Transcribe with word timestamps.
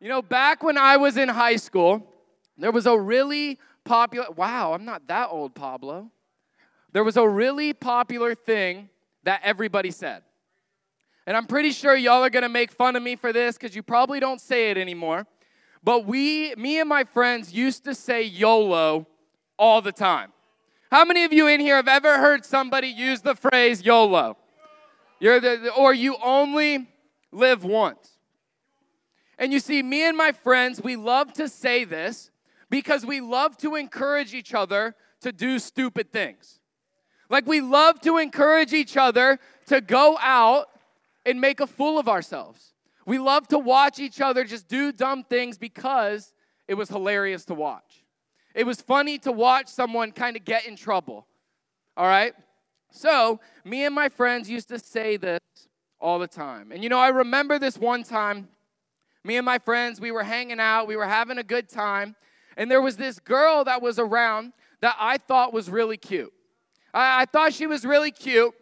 You 0.00 0.08
know, 0.08 0.22
back 0.22 0.62
when 0.62 0.78
I 0.78 0.96
was 0.96 1.18
in 1.18 1.28
high 1.28 1.56
school, 1.56 2.06
there 2.56 2.72
was 2.72 2.86
a 2.86 2.98
really 2.98 3.58
popular, 3.84 4.30
wow, 4.30 4.72
I'm 4.72 4.86
not 4.86 5.06
that 5.08 5.28
old, 5.30 5.54
Pablo. 5.54 6.10
There 6.92 7.04
was 7.04 7.18
a 7.18 7.28
really 7.28 7.74
popular 7.74 8.34
thing 8.34 8.88
that 9.24 9.42
everybody 9.44 9.90
said. 9.90 10.22
And 11.26 11.36
I'm 11.36 11.46
pretty 11.46 11.70
sure 11.70 11.94
y'all 11.94 12.24
are 12.24 12.30
gonna 12.30 12.48
make 12.48 12.72
fun 12.72 12.96
of 12.96 13.02
me 13.02 13.14
for 13.14 13.32
this 13.32 13.58
because 13.58 13.76
you 13.76 13.82
probably 13.82 14.20
don't 14.20 14.40
say 14.40 14.70
it 14.70 14.78
anymore. 14.78 15.26
But 15.84 16.06
we, 16.06 16.54
me 16.56 16.80
and 16.80 16.88
my 16.88 17.04
friends, 17.04 17.52
used 17.52 17.84
to 17.84 17.94
say 17.94 18.22
YOLO 18.22 19.06
all 19.58 19.82
the 19.82 19.92
time. 19.92 20.32
How 20.90 21.04
many 21.04 21.24
of 21.24 21.32
you 21.32 21.46
in 21.46 21.60
here 21.60 21.76
have 21.76 21.88
ever 21.88 22.18
heard 22.18 22.44
somebody 22.44 22.88
use 22.88 23.20
the 23.20 23.34
phrase 23.34 23.84
YOLO? 23.84 24.36
You're 25.20 25.40
the, 25.40 25.72
or 25.74 25.92
you 25.92 26.16
only 26.22 26.88
live 27.30 27.64
once. 27.64 28.09
And 29.40 29.54
you 29.54 29.58
see, 29.58 29.82
me 29.82 30.06
and 30.06 30.16
my 30.16 30.32
friends, 30.32 30.82
we 30.82 30.96
love 30.96 31.32
to 31.32 31.48
say 31.48 31.84
this 31.84 32.30
because 32.68 33.06
we 33.06 33.22
love 33.22 33.56
to 33.58 33.74
encourage 33.74 34.34
each 34.34 34.52
other 34.52 34.94
to 35.22 35.32
do 35.32 35.58
stupid 35.58 36.12
things. 36.12 36.60
Like 37.30 37.46
we 37.46 37.62
love 37.62 38.00
to 38.02 38.18
encourage 38.18 38.74
each 38.74 38.98
other 38.98 39.40
to 39.66 39.80
go 39.80 40.18
out 40.20 40.66
and 41.24 41.40
make 41.40 41.60
a 41.60 41.66
fool 41.66 41.98
of 41.98 42.06
ourselves. 42.06 42.74
We 43.06 43.18
love 43.18 43.48
to 43.48 43.58
watch 43.58 43.98
each 43.98 44.20
other 44.20 44.44
just 44.44 44.68
do 44.68 44.92
dumb 44.92 45.24
things 45.24 45.56
because 45.56 46.34
it 46.68 46.74
was 46.74 46.90
hilarious 46.90 47.46
to 47.46 47.54
watch. 47.54 48.04
It 48.54 48.66
was 48.66 48.82
funny 48.82 49.18
to 49.20 49.32
watch 49.32 49.68
someone 49.68 50.12
kind 50.12 50.36
of 50.36 50.44
get 50.44 50.66
in 50.66 50.76
trouble. 50.76 51.26
All 51.96 52.06
right? 52.06 52.34
So, 52.90 53.40
me 53.64 53.84
and 53.84 53.94
my 53.94 54.08
friends 54.10 54.50
used 54.50 54.68
to 54.68 54.78
say 54.78 55.16
this 55.16 55.40
all 55.98 56.18
the 56.18 56.26
time. 56.26 56.72
And 56.72 56.82
you 56.82 56.88
know, 56.88 56.98
I 56.98 57.08
remember 57.08 57.58
this 57.58 57.78
one 57.78 58.02
time, 58.02 58.48
me 59.24 59.36
and 59.36 59.44
my 59.44 59.58
friends, 59.58 60.00
we 60.00 60.10
were 60.10 60.22
hanging 60.22 60.60
out, 60.60 60.86
we 60.86 60.96
were 60.96 61.06
having 61.06 61.38
a 61.38 61.42
good 61.42 61.68
time, 61.68 62.16
and 62.56 62.70
there 62.70 62.80
was 62.80 62.96
this 62.96 63.18
girl 63.18 63.64
that 63.64 63.82
was 63.82 63.98
around 63.98 64.52
that 64.80 64.96
I 64.98 65.18
thought 65.18 65.52
was 65.52 65.68
really 65.68 65.96
cute. 65.96 66.32
I, 66.94 67.22
I 67.22 67.24
thought 67.26 67.52
she 67.52 67.66
was 67.66 67.84
really 67.84 68.10
cute, 68.10 68.54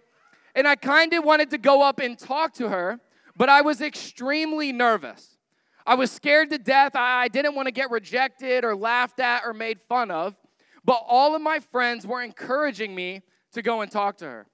and 0.54 0.66
I 0.66 0.74
kind 0.76 1.12
of 1.14 1.24
wanted 1.24 1.50
to 1.50 1.58
go 1.58 1.82
up 1.82 2.00
and 2.00 2.18
talk 2.18 2.54
to 2.54 2.68
her, 2.68 3.00
but 3.36 3.48
I 3.48 3.60
was 3.60 3.80
extremely 3.80 4.72
nervous. 4.72 5.38
I 5.86 5.94
was 5.94 6.10
scared 6.10 6.50
to 6.50 6.58
death. 6.58 6.92
I 6.94 7.28
didn't 7.28 7.54
want 7.54 7.66
to 7.66 7.72
get 7.72 7.90
rejected 7.90 8.62
or 8.62 8.76
laughed 8.76 9.20
at 9.20 9.42
or 9.46 9.54
made 9.54 9.80
fun 9.80 10.10
of. 10.10 10.36
But 10.84 11.02
all 11.06 11.34
of 11.34 11.40
my 11.40 11.60
friends 11.60 12.06
were 12.06 12.20
encouraging 12.22 12.94
me 12.94 13.22
to 13.52 13.62
go 13.62 13.80
and 13.80 13.90
talk 13.90 14.18
to 14.18 14.26
her. 14.26 14.46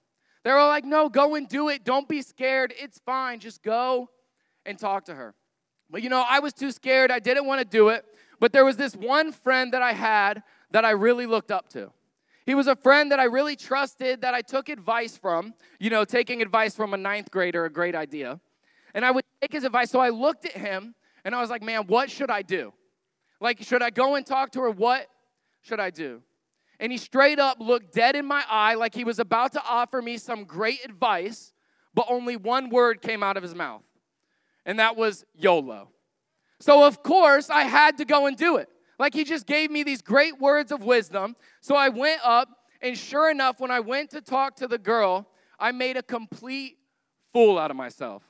They 0.44 0.52
were 0.52 0.64
like, 0.66 0.84
no, 0.84 1.08
go 1.08 1.34
and 1.34 1.48
do 1.48 1.70
it. 1.70 1.84
Don't 1.84 2.08
be 2.08 2.22
scared. 2.22 2.72
It's 2.78 3.00
fine. 3.00 3.40
Just 3.40 3.62
go 3.62 4.10
and 4.64 4.78
talk 4.78 5.06
to 5.06 5.14
her. 5.14 5.34
But 5.90 6.02
you 6.02 6.08
know, 6.08 6.24
I 6.28 6.40
was 6.40 6.52
too 6.52 6.70
scared. 6.70 7.10
I 7.10 7.18
didn't 7.18 7.46
want 7.46 7.60
to 7.60 7.64
do 7.64 7.88
it. 7.88 8.04
But 8.40 8.52
there 8.52 8.64
was 8.64 8.76
this 8.76 8.94
one 8.94 9.32
friend 9.32 9.72
that 9.72 9.82
I 9.82 9.92
had 9.92 10.42
that 10.70 10.84
I 10.84 10.90
really 10.90 11.26
looked 11.26 11.50
up 11.50 11.68
to. 11.70 11.92
He 12.46 12.54
was 12.54 12.66
a 12.66 12.76
friend 12.76 13.10
that 13.10 13.20
I 13.20 13.24
really 13.24 13.56
trusted, 13.56 14.20
that 14.20 14.34
I 14.34 14.42
took 14.42 14.68
advice 14.68 15.16
from. 15.16 15.54
You 15.78 15.90
know, 15.90 16.04
taking 16.04 16.42
advice 16.42 16.74
from 16.74 16.94
a 16.94 16.96
ninth 16.96 17.30
grader, 17.30 17.64
a 17.64 17.70
great 17.70 17.94
idea. 17.94 18.40
And 18.94 19.04
I 19.04 19.10
would 19.10 19.24
take 19.40 19.52
his 19.52 19.64
advice. 19.64 19.90
So 19.90 20.00
I 20.00 20.10
looked 20.10 20.44
at 20.44 20.52
him 20.52 20.94
and 21.24 21.34
I 21.34 21.40
was 21.40 21.50
like, 21.50 21.62
man, 21.62 21.86
what 21.86 22.10
should 22.10 22.30
I 22.30 22.42
do? 22.42 22.72
Like, 23.40 23.62
should 23.62 23.82
I 23.82 23.90
go 23.90 24.14
and 24.14 24.24
talk 24.24 24.52
to 24.52 24.60
her? 24.60 24.70
What 24.70 25.06
should 25.62 25.80
I 25.80 25.90
do? 25.90 26.22
And 26.80 26.92
he 26.92 26.98
straight 26.98 27.38
up 27.38 27.58
looked 27.60 27.94
dead 27.94 28.16
in 28.16 28.26
my 28.26 28.44
eye 28.48 28.74
like 28.74 28.94
he 28.94 29.04
was 29.04 29.18
about 29.18 29.52
to 29.52 29.62
offer 29.64 30.02
me 30.02 30.18
some 30.18 30.44
great 30.44 30.84
advice, 30.84 31.52
but 31.94 32.06
only 32.08 32.36
one 32.36 32.68
word 32.68 33.00
came 33.00 33.22
out 33.22 33.36
of 33.36 33.42
his 33.42 33.54
mouth, 33.54 33.82
and 34.66 34.78
that 34.78 34.96
was 34.96 35.24
YOLO. 35.34 35.90
So, 36.60 36.84
of 36.84 37.02
course, 37.02 37.50
I 37.50 37.62
had 37.62 37.98
to 37.98 38.04
go 38.04 38.26
and 38.26 38.36
do 38.36 38.56
it. 38.56 38.68
Like 38.98 39.14
he 39.14 39.24
just 39.24 39.46
gave 39.46 39.70
me 39.70 39.82
these 39.82 40.02
great 40.02 40.40
words 40.40 40.72
of 40.72 40.84
wisdom. 40.84 41.36
So 41.60 41.74
I 41.74 41.88
went 41.88 42.20
up, 42.24 42.48
and 42.80 42.96
sure 42.96 43.30
enough, 43.30 43.60
when 43.60 43.70
I 43.70 43.80
went 43.80 44.10
to 44.10 44.20
talk 44.20 44.56
to 44.56 44.68
the 44.68 44.78
girl, 44.78 45.28
I 45.58 45.72
made 45.72 45.96
a 45.96 46.02
complete 46.02 46.78
fool 47.32 47.58
out 47.58 47.70
of 47.70 47.76
myself. 47.76 48.22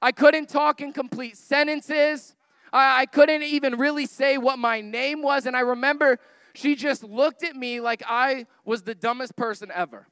I 0.00 0.12
couldn't 0.12 0.48
talk 0.48 0.80
in 0.80 0.92
complete 0.92 1.36
sentences. 1.36 2.34
I, 2.72 3.02
I 3.02 3.06
couldn't 3.06 3.42
even 3.42 3.76
really 3.76 4.06
say 4.06 4.38
what 4.38 4.58
my 4.58 4.80
name 4.80 5.22
was. 5.22 5.46
And 5.46 5.56
I 5.56 5.60
remember 5.60 6.18
she 6.54 6.74
just 6.74 7.02
looked 7.02 7.42
at 7.42 7.56
me 7.56 7.80
like 7.80 8.02
I 8.06 8.46
was 8.64 8.82
the 8.82 8.94
dumbest 8.94 9.36
person 9.36 9.70
ever. 9.74 10.06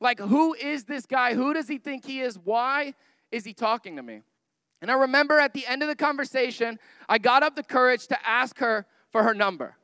Like, 0.00 0.18
who 0.18 0.54
is 0.54 0.84
this 0.84 1.06
guy? 1.06 1.34
Who 1.34 1.52
does 1.52 1.68
he 1.68 1.78
think 1.78 2.04
he 2.04 2.20
is? 2.20 2.38
Why 2.38 2.94
is 3.30 3.44
he 3.44 3.52
talking 3.52 3.96
to 3.96 4.02
me? 4.02 4.22
And 4.80 4.90
I 4.90 4.94
remember 4.94 5.38
at 5.38 5.52
the 5.52 5.66
end 5.66 5.82
of 5.82 5.88
the 5.88 5.96
conversation, 5.96 6.78
I 7.08 7.18
got 7.18 7.42
up 7.42 7.56
the 7.56 7.62
courage 7.62 8.06
to 8.08 8.26
ask 8.26 8.58
her 8.58 8.86
for 9.10 9.22
her 9.22 9.34
number. 9.34 9.76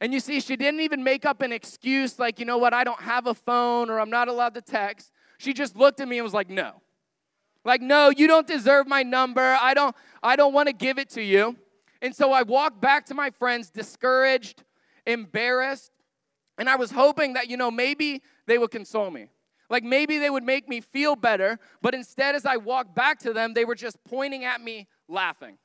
And 0.00 0.12
you 0.12 0.20
see, 0.20 0.40
she 0.40 0.56
didn't 0.56 0.80
even 0.80 1.02
make 1.04 1.24
up 1.24 1.42
an 1.42 1.52
excuse 1.52 2.18
like, 2.18 2.38
you 2.38 2.44
know 2.44 2.58
what, 2.58 2.74
I 2.74 2.84
don't 2.84 3.00
have 3.00 3.26
a 3.26 3.34
phone 3.34 3.88
or 3.88 4.00
I'm 4.00 4.10
not 4.10 4.28
allowed 4.28 4.54
to 4.54 4.60
text. 4.60 5.12
She 5.38 5.52
just 5.52 5.76
looked 5.76 6.00
at 6.00 6.08
me 6.08 6.18
and 6.18 6.24
was 6.24 6.34
like, 6.34 6.50
no. 6.50 6.82
Like, 7.64 7.80
no, 7.80 8.10
you 8.10 8.26
don't 8.26 8.46
deserve 8.46 8.86
my 8.86 9.02
number. 9.02 9.56
I 9.60 9.74
don't, 9.74 9.94
I 10.22 10.36
don't 10.36 10.52
want 10.52 10.68
to 10.68 10.72
give 10.72 10.98
it 10.98 11.10
to 11.10 11.22
you. 11.22 11.56
And 12.02 12.14
so 12.14 12.32
I 12.32 12.42
walked 12.42 12.80
back 12.80 13.06
to 13.06 13.14
my 13.14 13.30
friends, 13.30 13.70
discouraged, 13.70 14.62
embarrassed, 15.06 15.90
and 16.58 16.68
I 16.68 16.76
was 16.76 16.90
hoping 16.90 17.34
that, 17.34 17.48
you 17.48 17.56
know, 17.56 17.70
maybe 17.70 18.22
they 18.46 18.58
would 18.58 18.70
console 18.70 19.10
me. 19.10 19.28
Like 19.68 19.82
maybe 19.82 20.18
they 20.18 20.30
would 20.30 20.44
make 20.44 20.68
me 20.68 20.80
feel 20.80 21.16
better, 21.16 21.58
but 21.82 21.94
instead, 21.94 22.34
as 22.34 22.46
I 22.46 22.56
walked 22.56 22.94
back 22.94 23.18
to 23.20 23.32
them, 23.32 23.54
they 23.54 23.64
were 23.64 23.74
just 23.74 24.02
pointing 24.04 24.44
at 24.44 24.60
me, 24.60 24.86
laughing. 25.08 25.58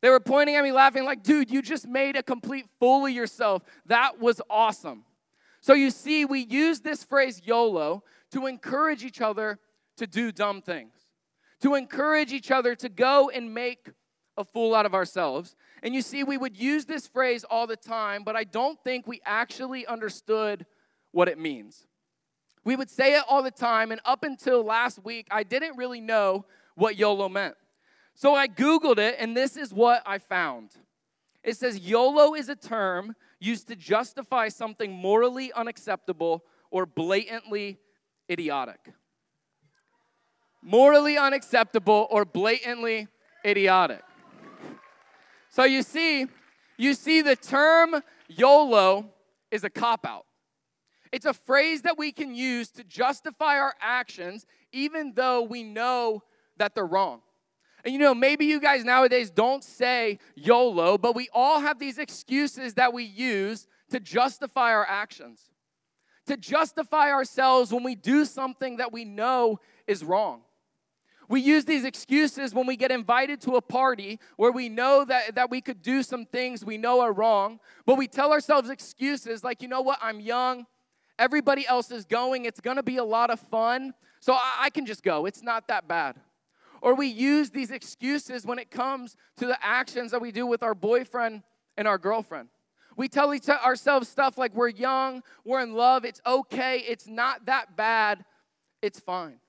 They 0.00 0.10
were 0.10 0.20
pointing 0.20 0.56
at 0.56 0.64
me, 0.64 0.72
laughing, 0.72 1.04
like, 1.04 1.22
dude, 1.22 1.50
you 1.50 1.62
just 1.62 1.86
made 1.86 2.16
a 2.16 2.22
complete 2.22 2.66
fool 2.78 3.06
of 3.06 3.12
yourself. 3.12 3.62
That 3.86 4.20
was 4.20 4.40
awesome. 4.50 5.04
So 5.60 5.72
you 5.72 5.90
see, 5.90 6.24
we 6.26 6.40
use 6.40 6.80
this 6.80 7.04
phrase 7.04 7.40
YOLO 7.44 8.04
to 8.32 8.46
encourage 8.46 9.02
each 9.02 9.22
other 9.22 9.58
to 9.96 10.06
do 10.06 10.30
dumb 10.30 10.60
things 10.60 11.04
to 11.64 11.74
encourage 11.76 12.30
each 12.30 12.50
other 12.50 12.74
to 12.74 12.90
go 12.90 13.30
and 13.30 13.54
make 13.54 13.88
a 14.36 14.44
fool 14.44 14.74
out 14.74 14.84
of 14.84 14.92
ourselves. 14.92 15.56
And 15.82 15.94
you 15.94 16.02
see, 16.02 16.22
we 16.22 16.36
would 16.36 16.58
use 16.58 16.84
this 16.84 17.06
phrase 17.06 17.42
all 17.42 17.66
the 17.66 17.74
time, 17.74 18.22
but 18.22 18.36
I 18.36 18.44
don't 18.44 18.78
think 18.84 19.06
we 19.06 19.22
actually 19.24 19.86
understood 19.86 20.66
what 21.12 21.26
it 21.26 21.38
means. 21.38 21.86
We 22.64 22.76
would 22.76 22.90
say 22.90 23.14
it 23.14 23.24
all 23.28 23.42
the 23.42 23.50
time, 23.50 23.92
and 23.92 24.00
up 24.04 24.24
until 24.24 24.64
last 24.64 25.04
week, 25.04 25.28
I 25.30 25.42
didn't 25.42 25.76
really 25.76 26.00
know 26.00 26.46
what 26.74 26.96
YOLO 26.96 27.28
meant. 27.28 27.54
So 28.14 28.34
I 28.34 28.48
Googled 28.48 28.98
it, 28.98 29.16
and 29.18 29.36
this 29.36 29.56
is 29.56 29.72
what 29.72 30.02
I 30.06 30.18
found. 30.18 30.70
It 31.42 31.56
says 31.56 31.78
YOLO 31.80 32.34
is 32.34 32.48
a 32.48 32.56
term 32.56 33.14
used 33.38 33.68
to 33.68 33.76
justify 33.76 34.48
something 34.48 34.92
morally 34.92 35.52
unacceptable 35.52 36.44
or 36.70 36.86
blatantly 36.86 37.78
idiotic 38.30 38.94
morally 40.64 41.18
unacceptable, 41.18 42.08
or 42.10 42.24
blatantly 42.24 43.06
idiotic. 43.44 44.02
So 45.50 45.64
you 45.64 45.82
see, 45.82 46.26
you 46.76 46.94
see 46.94 47.20
the 47.20 47.36
term 47.36 48.02
YOLO 48.28 49.10
is 49.50 49.62
a 49.62 49.70
cop 49.70 50.06
out. 50.06 50.24
It's 51.14 51.26
a 51.26 51.32
phrase 51.32 51.82
that 51.82 51.96
we 51.96 52.10
can 52.10 52.34
use 52.34 52.70
to 52.70 52.82
justify 52.82 53.56
our 53.56 53.76
actions 53.80 54.46
even 54.72 55.12
though 55.14 55.42
we 55.42 55.62
know 55.62 56.24
that 56.56 56.74
they're 56.74 56.84
wrong. 56.84 57.20
And 57.84 57.92
you 57.92 58.00
know, 58.00 58.16
maybe 58.16 58.46
you 58.46 58.58
guys 58.58 58.84
nowadays 58.84 59.30
don't 59.30 59.62
say 59.62 60.18
YOLO, 60.34 60.98
but 60.98 61.14
we 61.14 61.28
all 61.32 61.60
have 61.60 61.78
these 61.78 61.98
excuses 61.98 62.74
that 62.74 62.92
we 62.92 63.04
use 63.04 63.68
to 63.90 64.00
justify 64.00 64.72
our 64.72 64.84
actions, 64.88 65.40
to 66.26 66.36
justify 66.36 67.12
ourselves 67.12 67.72
when 67.72 67.84
we 67.84 67.94
do 67.94 68.24
something 68.24 68.78
that 68.78 68.92
we 68.92 69.04
know 69.04 69.60
is 69.86 70.02
wrong. 70.02 70.40
We 71.28 71.40
use 71.40 71.64
these 71.64 71.84
excuses 71.84 72.52
when 72.52 72.66
we 72.66 72.76
get 72.76 72.90
invited 72.90 73.40
to 73.42 73.54
a 73.54 73.62
party 73.62 74.18
where 74.36 74.50
we 74.50 74.68
know 74.68 75.04
that, 75.04 75.36
that 75.36 75.48
we 75.48 75.60
could 75.60 75.80
do 75.80 76.02
some 76.02 76.26
things 76.26 76.64
we 76.64 76.76
know 76.76 77.02
are 77.02 77.12
wrong, 77.12 77.60
but 77.86 77.98
we 77.98 78.08
tell 78.08 78.32
ourselves 78.32 78.68
excuses 78.68 79.44
like, 79.44 79.62
you 79.62 79.68
know 79.68 79.80
what, 79.80 80.00
I'm 80.02 80.18
young, 80.18 80.66
everybody 81.18 81.66
else 81.66 81.90
is 81.90 82.04
going, 82.04 82.44
it's 82.44 82.60
gonna 82.60 82.82
be 82.82 82.96
a 82.96 83.04
lot 83.04 83.30
of 83.30 83.40
fun, 83.40 83.94
so 84.20 84.32
I, 84.32 84.52
I 84.60 84.70
can 84.70 84.86
just 84.86 85.02
go, 85.02 85.26
it's 85.26 85.42
not 85.42 85.68
that 85.68 85.86
bad. 85.88 86.16
Or 86.82 86.94
we 86.94 87.06
use 87.06 87.50
these 87.50 87.70
excuses 87.70 88.44
when 88.44 88.58
it 88.58 88.70
comes 88.70 89.16
to 89.38 89.46
the 89.46 89.58
actions 89.64 90.10
that 90.10 90.20
we 90.20 90.32
do 90.32 90.46
with 90.46 90.62
our 90.62 90.74
boyfriend 90.74 91.42
and 91.76 91.88
our 91.88 91.98
girlfriend. 91.98 92.48
We 92.96 93.08
tell 93.08 93.34
each- 93.34 93.48
ourselves 93.48 94.08
stuff 94.08 94.38
like 94.38 94.54
we're 94.54 94.68
young, 94.68 95.22
we're 95.44 95.62
in 95.62 95.74
love, 95.74 96.04
it's 96.04 96.20
okay, 96.26 96.78
it's 96.80 97.06
not 97.06 97.46
that 97.46 97.76
bad, 97.76 98.24
it's 98.82 99.00
fine. 99.00 99.40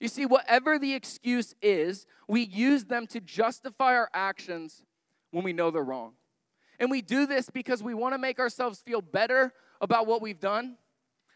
You 0.00 0.08
see, 0.08 0.26
whatever 0.26 0.78
the 0.78 0.94
excuse 0.94 1.54
is, 1.60 2.06
we 2.26 2.42
use 2.42 2.84
them 2.84 3.06
to 3.08 3.20
justify 3.20 3.94
our 3.94 4.10
actions 4.14 4.82
when 5.30 5.44
we 5.44 5.52
know 5.52 5.70
they're 5.70 5.84
wrong. 5.84 6.14
And 6.78 6.90
we 6.90 7.02
do 7.02 7.26
this 7.26 7.50
because 7.50 7.82
we 7.82 7.92
want 7.92 8.14
to 8.14 8.18
make 8.18 8.38
ourselves 8.38 8.80
feel 8.80 9.02
better 9.02 9.52
about 9.80 10.06
what 10.06 10.22
we've 10.22 10.40
done. 10.40 10.76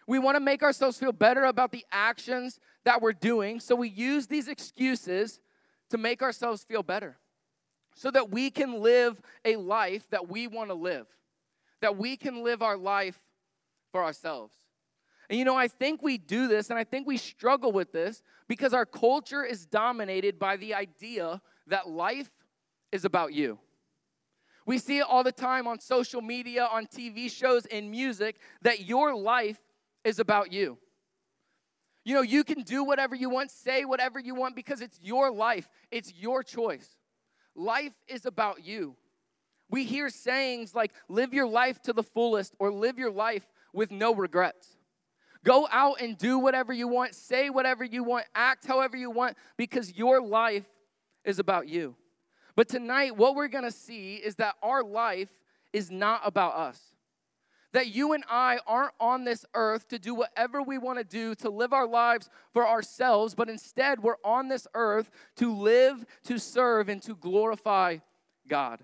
We 0.07 0.19
want 0.19 0.37
to 0.37 0.41
make 0.41 0.63
ourselves 0.63 0.99
feel 0.99 1.13
better 1.13 1.45
about 1.45 1.73
the 1.73 1.85
actions 1.91 2.61
that 2.85 3.01
we're 3.01 3.13
doing. 3.13 3.61
So 3.61 3.75
we 3.75 3.89
use 3.89 4.27
these 4.27 4.49
excuses 4.49 5.41
to 5.91 5.99
make 5.99 6.23
ourselves 6.23 6.65
feel 6.65 6.83
better. 6.83 7.19
so 7.95 8.11
that 8.11 8.31
we 8.31 8.51
can 8.51 8.83
live 8.83 9.21
a 9.45 9.57
life 9.57 10.09
that 10.11 10.29
we 10.29 10.49
want 10.49 10.69
to 10.69 10.75
live, 10.75 11.07
that 11.81 11.97
we 11.97 12.17
can 12.17 12.43
live 12.43 12.61
our 12.61 12.77
life 12.77 13.21
for 13.93 14.03
ourselves. 14.03 14.53
And 15.31 15.39
you 15.39 15.45
know, 15.45 15.57
I 15.57 15.69
think 15.69 16.03
we 16.03 16.19
do 16.19 16.49
this 16.49 16.71
and 16.71 16.79
I 16.79 16.85
think 16.85 17.07
we 17.07 17.17
struggle 17.17 17.73
with 17.73 17.93
this 17.93 18.23
because 18.49 18.75
our 18.75 18.85
culture 18.85 19.45
is 19.45 19.65
dominated 19.65 20.39
by 20.39 20.57
the 20.57 20.75
idea 20.75 21.41
that 21.69 21.89
life 21.89 22.31
is 22.93 23.05
about 23.05 23.33
you. 23.33 23.59
We 24.67 24.79
see 24.79 24.99
it 24.99 25.07
all 25.09 25.23
the 25.23 25.33
time 25.33 25.67
on 25.67 25.79
social 25.79 26.21
media, 26.21 26.69
on 26.71 26.87
TV 26.87 27.31
shows, 27.31 27.67
in 27.67 27.91
music, 27.91 28.39
that 28.63 28.87
your 28.87 29.15
life 29.15 29.61
is 30.05 30.19
about 30.19 30.53
you. 30.53 30.79
You 32.05 32.15
know, 32.15 32.23
you 32.23 32.45
can 32.45 32.63
do 32.63 32.85
whatever 32.85 33.15
you 33.15 33.31
want, 33.31 33.51
say 33.51 33.85
whatever 33.85 34.21
you 34.21 34.35
want 34.35 34.55
because 34.55 34.81
it's 34.83 35.01
your 35.03 35.31
life, 35.31 35.69
it's 35.91 36.13
your 36.15 36.43
choice. 36.43 36.89
Life 37.55 37.95
is 38.07 38.27
about 38.27 38.65
you. 38.65 38.97
We 39.71 39.85
hear 39.85 40.11
sayings 40.11 40.75
like, 40.75 40.93
live 41.09 41.33
your 41.33 41.47
life 41.47 41.81
to 41.83 41.93
the 41.93 42.03
fullest 42.03 42.55
or 42.59 42.71
live 42.71 42.99
your 42.99 43.11
life 43.11 43.47
with 43.73 43.91
no 43.91 44.15
regrets. 44.15 44.77
Go 45.45 45.67
out 45.71 46.01
and 46.01 46.17
do 46.17 46.39
whatever 46.39 46.73
you 46.73 46.89
want, 46.89 47.15
say 47.15 47.51
whatever 47.51 47.85
you 47.85 48.05
want, 48.05 48.25
act 48.35 48.67
however 48.67 48.97
you 48.97 49.11
want 49.11 49.37
because 49.57 49.97
your 49.97 50.21
life 50.21 50.65
is 51.25 51.39
about 51.39 51.69
you. 51.69 51.97
But 52.57 52.69
tonight, 52.69 53.17
what 53.17 53.35
we're 53.35 53.49
gonna 53.49 53.71
see 53.71 54.17
is 54.17 54.37
that 54.37 54.55
our 54.63 54.83
life 54.83 55.31
is 55.73 55.91
not 55.91 56.21
about 56.25 56.55
us. 56.55 56.94
That 57.75 57.89
you 57.89 58.13
and 58.13 58.23
I 58.31 58.61
aren't 58.69 58.95
on 59.01 59.25
this 59.25 59.45
earth 59.53 59.89
to 59.89 59.99
do 59.99 60.15
whatever 60.15 60.63
we 60.63 60.79
wanna 60.79 61.03
do, 61.03 61.35
to 61.35 61.51
live 61.51 61.73
our 61.73 61.89
lives 61.89 62.31
for 62.53 62.67
ourselves, 62.67 63.35
but 63.35 63.51
instead 63.51 64.01
we're 64.01 64.17
on 64.25 64.47
this 64.47 64.69
earth 64.75 65.11
to 65.37 65.53
live, 65.53 66.07
to 66.23 66.39
serve, 66.39 66.89
and 66.89 67.03
to 67.03 67.17
glorify 67.17 67.99
God. 68.47 68.81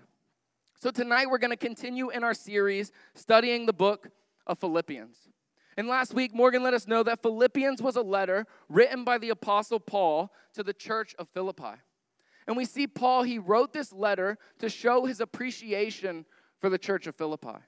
So 0.81 0.91
tonight 0.91 1.29
we're 1.29 1.37
gonna 1.37 1.55
continue 1.55 2.09
in 2.09 2.25
our 2.25 2.33
series 2.33 2.91
studying 3.15 3.65
the 3.65 3.71
book 3.71 4.09
of 4.45 4.59
Philippians. 4.59 5.29
And 5.77 5.87
last 5.87 6.13
week, 6.13 6.35
Morgan 6.35 6.61
let 6.61 6.73
us 6.73 6.85
know 6.85 7.01
that 7.01 7.21
Philippians 7.21 7.81
was 7.81 7.95
a 7.95 8.01
letter 8.01 8.45
written 8.67 9.05
by 9.05 9.17
the 9.17 9.29
Apostle 9.29 9.79
Paul 9.79 10.33
to 10.53 10.63
the 10.63 10.73
church 10.73 11.15
of 11.17 11.29
Philippi. 11.29 11.79
And 12.45 12.57
we 12.57 12.65
see 12.65 12.87
Paul, 12.87 13.23
he 13.23 13.39
wrote 13.39 13.71
this 13.71 13.93
letter 13.93 14.37
to 14.59 14.67
show 14.67 15.05
his 15.05 15.21
appreciation 15.21 16.25
for 16.59 16.69
the 16.69 16.77
church 16.77 17.07
of 17.07 17.15
Philippi. 17.15 17.59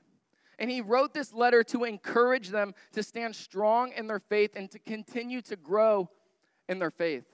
And 0.64 0.72
he 0.72 0.80
wrote 0.80 1.14
this 1.14 1.34
letter 1.34 1.62
to 1.62 1.84
encourage 1.84 2.48
them 2.48 2.74
to 2.94 3.04
stand 3.04 3.36
strong 3.36 3.92
in 3.98 4.08
their 4.08 4.22
faith 4.22 4.52
and 4.56 4.72
to 4.72 4.80
continue 4.80 5.42
to 5.42 5.58
grow 5.58 6.10
in 6.70 6.80
their 6.80 6.90
faith. 6.90 7.26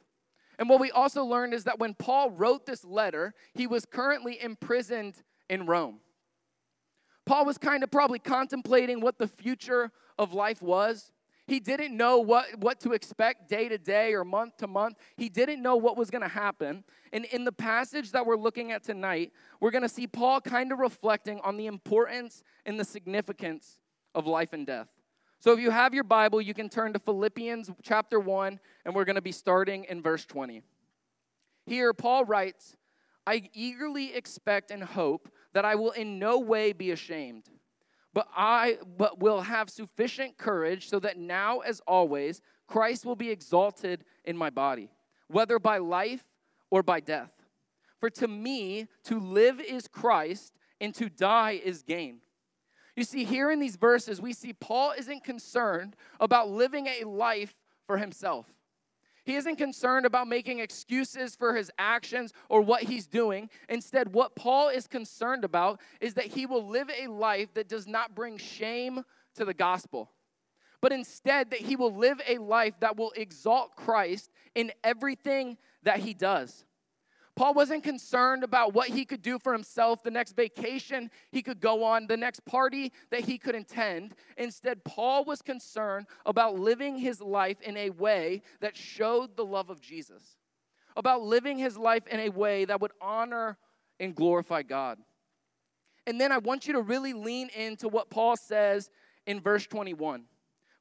And 0.58 0.68
what 0.68 0.80
we 0.80 0.90
also 0.90 1.24
learned 1.24 1.54
is 1.54 1.66
that 1.66 1.78
when 1.78 1.94
Paul 1.94 2.32
wrote 2.32 2.66
this 2.66 2.84
letter, 2.84 3.36
he 3.54 3.68
was 3.68 3.86
currently 3.86 4.42
imprisoned 4.42 5.22
in 5.48 5.68
Rome. 5.68 6.00
Paul 7.28 7.46
was 7.46 7.60
kind 7.60 7.84
of 7.84 7.92
probably 7.92 8.18
contemplating 8.18 9.00
what 9.00 9.20
the 9.20 9.28
future 9.28 9.92
of 10.18 10.34
life 10.34 10.64
was. 10.64 11.12
He 11.50 11.60
didn't 11.60 11.98
know 11.98 12.20
what, 12.20 12.46
what 12.60 12.80
to 12.82 12.94
expect 12.94 13.50
day 13.50 13.68
to 13.70 13.80
day 13.80 14.14
or 14.14 14.24
month 14.24 14.58
to 14.58 14.68
month. 14.68 14.98
He 15.18 15.30
didn't 15.30 15.64
know 15.64 15.78
what 15.78 15.98
was 15.98 16.12
going 16.12 16.22
to 16.22 16.28
happen. 16.28 16.84
And 17.12 17.26
in 17.26 17.44
the 17.44 17.52
passage 17.52 18.12
that 18.12 18.24
we're 18.24 18.38
looking 18.38 18.72
at 18.72 18.84
tonight, 18.84 19.34
we're 19.60 19.72
going 19.72 19.82
to 19.82 19.90
see 19.90 20.06
Paul 20.06 20.42
kind 20.42 20.72
of 20.72 20.78
reflecting 20.78 21.40
on 21.40 21.58
the 21.58 21.66
importance 21.66 22.44
and 22.68 22.80
the 22.80 22.86
significance 22.86 23.80
of 24.14 24.28
life 24.28 24.54
and 24.54 24.68
death. 24.68 24.90
So 25.40 25.52
if 25.52 25.60
you 25.60 25.72
have 25.72 25.92
your 25.92 26.04
Bible, 26.04 26.40
you 26.40 26.54
can 26.54 26.70
turn 26.70 26.94
to 26.94 27.00
Philippians 27.00 27.72
chapter 27.82 28.20
1, 28.20 28.60
and 28.86 28.94
we're 28.94 29.06
going 29.06 29.16
to 29.16 29.22
be 29.22 29.32
starting 29.32 29.86
in 29.86 30.04
verse 30.04 30.28
20. 30.28 30.62
Here, 31.66 31.94
Paul 31.94 32.26
writes, 32.26 32.76
I 33.26 33.50
eagerly 33.56 34.14
expect 34.14 34.70
and 34.70 34.84
hope 34.84 35.30
that 35.54 35.66
I 35.66 35.74
will 35.74 35.92
in 35.92 36.20
no 36.20 36.38
way 36.40 36.74
be 36.74 36.92
ashamed 36.92 37.50
but 38.20 38.28
I 38.36 38.80
but 38.98 39.22
will 39.22 39.40
have 39.40 39.70
sufficient 39.70 40.38
courage 40.38 40.90
so 40.90 41.00
that 41.00 41.18
now 41.18 41.60
as 41.60 41.80
always 41.88 42.42
Christ 42.68 43.06
will 43.06 43.16
be 43.16 43.30
exalted 43.30 44.04
in 44.26 44.36
my 44.36 44.50
body, 44.50 44.90
whether 45.30 45.58
by 45.58 45.78
life 45.78 46.26
or 46.70 46.84
by 46.84 47.00
death. 47.00 47.32
For 48.02 48.10
to 48.10 48.28
me 48.28 48.88
to 49.06 49.22
live 49.22 49.62
is 49.62 49.88
Christ 49.88 50.58
and 50.82 50.94
to 50.96 51.08
die 51.08 51.62
is 51.64 51.82
gain. 51.82 52.18
You 52.98 53.06
see 53.06 53.24
here 53.24 53.52
in 53.52 53.62
these 53.62 53.78
verses 53.78 54.20
we 54.20 54.34
see 54.34 54.52
Paul 54.52 54.92
isn't 54.98 55.24
concerned 55.24 55.96
about 56.20 56.50
living 56.50 56.88
a 56.88 57.06
life 57.06 57.56
for 57.88 58.00
himself. 58.00 58.48
He 59.30 59.36
isn't 59.36 59.58
concerned 59.58 60.08
about 60.08 60.28
making 60.28 60.58
excuses 60.58 61.36
for 61.36 61.54
his 61.54 61.70
actions 61.78 62.34
or 62.50 62.62
what 62.62 62.82
he's 62.82 63.06
doing. 63.06 63.52
Instead, 63.70 64.12
what 64.12 64.34
Paul 64.34 64.70
is 64.70 64.88
concerned 64.88 65.46
about 65.46 65.80
is 66.02 66.16
that 66.16 66.26
he 66.26 66.48
will 66.48 66.66
live 66.66 66.90
a 66.90 67.06
life 67.06 67.54
that 67.54 67.70
does 67.70 67.86
not 67.86 68.16
bring 68.16 68.40
shame 68.40 69.06
to 69.36 69.46
the 69.46 69.54
gospel, 69.54 70.10
but 70.82 70.92
instead 70.92 71.52
that 71.52 71.60
he 71.60 71.76
will 71.76 71.94
live 71.94 72.20
a 72.28 72.40
life 72.40 72.74
that 72.80 72.98
will 72.98 73.12
exalt 73.12 73.76
Christ 73.76 74.32
in 74.56 74.72
everything 74.84 75.60
that 75.84 76.00
he 76.00 76.16
does. 76.16 76.66
Paul 77.40 77.54
wasn't 77.54 77.86
concerned 77.86 78.44
about 78.44 78.74
what 78.74 78.90
he 78.90 79.06
could 79.06 79.22
do 79.22 79.40
for 79.40 79.54
himself, 79.54 80.04
the 80.04 80.12
next 80.12 80.36
vacation 80.36 81.10
he 81.32 81.42
could 81.42 81.62
go 81.62 81.86
on, 81.86 82.06
the 82.06 82.18
next 82.18 82.44
party 82.44 82.92
that 83.12 83.22
he 83.22 83.38
could 83.38 83.56
attend. 83.56 84.14
Instead, 84.36 84.84
Paul 84.84 85.24
was 85.24 85.42
concerned 85.42 86.08
about 86.26 86.60
living 86.60 86.98
his 86.98 87.22
life 87.22 87.62
in 87.62 87.78
a 87.78 87.92
way 87.92 88.42
that 88.60 88.76
showed 88.76 89.38
the 89.38 89.46
love 89.46 89.70
of 89.70 89.80
Jesus, 89.80 90.36
about 90.98 91.22
living 91.22 91.58
his 91.58 91.78
life 91.78 92.06
in 92.08 92.20
a 92.20 92.28
way 92.28 92.66
that 92.66 92.82
would 92.82 92.92
honor 93.00 93.58
and 94.02 94.14
glorify 94.14 94.62
God. 94.62 94.98
And 96.06 96.20
then 96.20 96.34
I 96.34 96.40
want 96.40 96.68
you 96.68 96.74
to 96.74 96.82
really 96.82 97.14
lean 97.14 97.48
into 97.56 97.88
what 97.88 98.10
Paul 98.10 98.36
says 98.36 98.90
in 99.26 99.40
verse 99.40 99.66
21. 99.66 100.26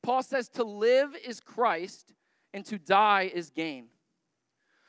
Paul 0.03 0.25
says, 0.25 0.49
To 0.49 0.65
live 0.65 1.15
is 1.25 1.39
Christ, 1.39 2.13
and 2.53 2.65
to 2.65 2.81
die 2.81 3.31
is 3.33 3.51
gain. 3.51 3.91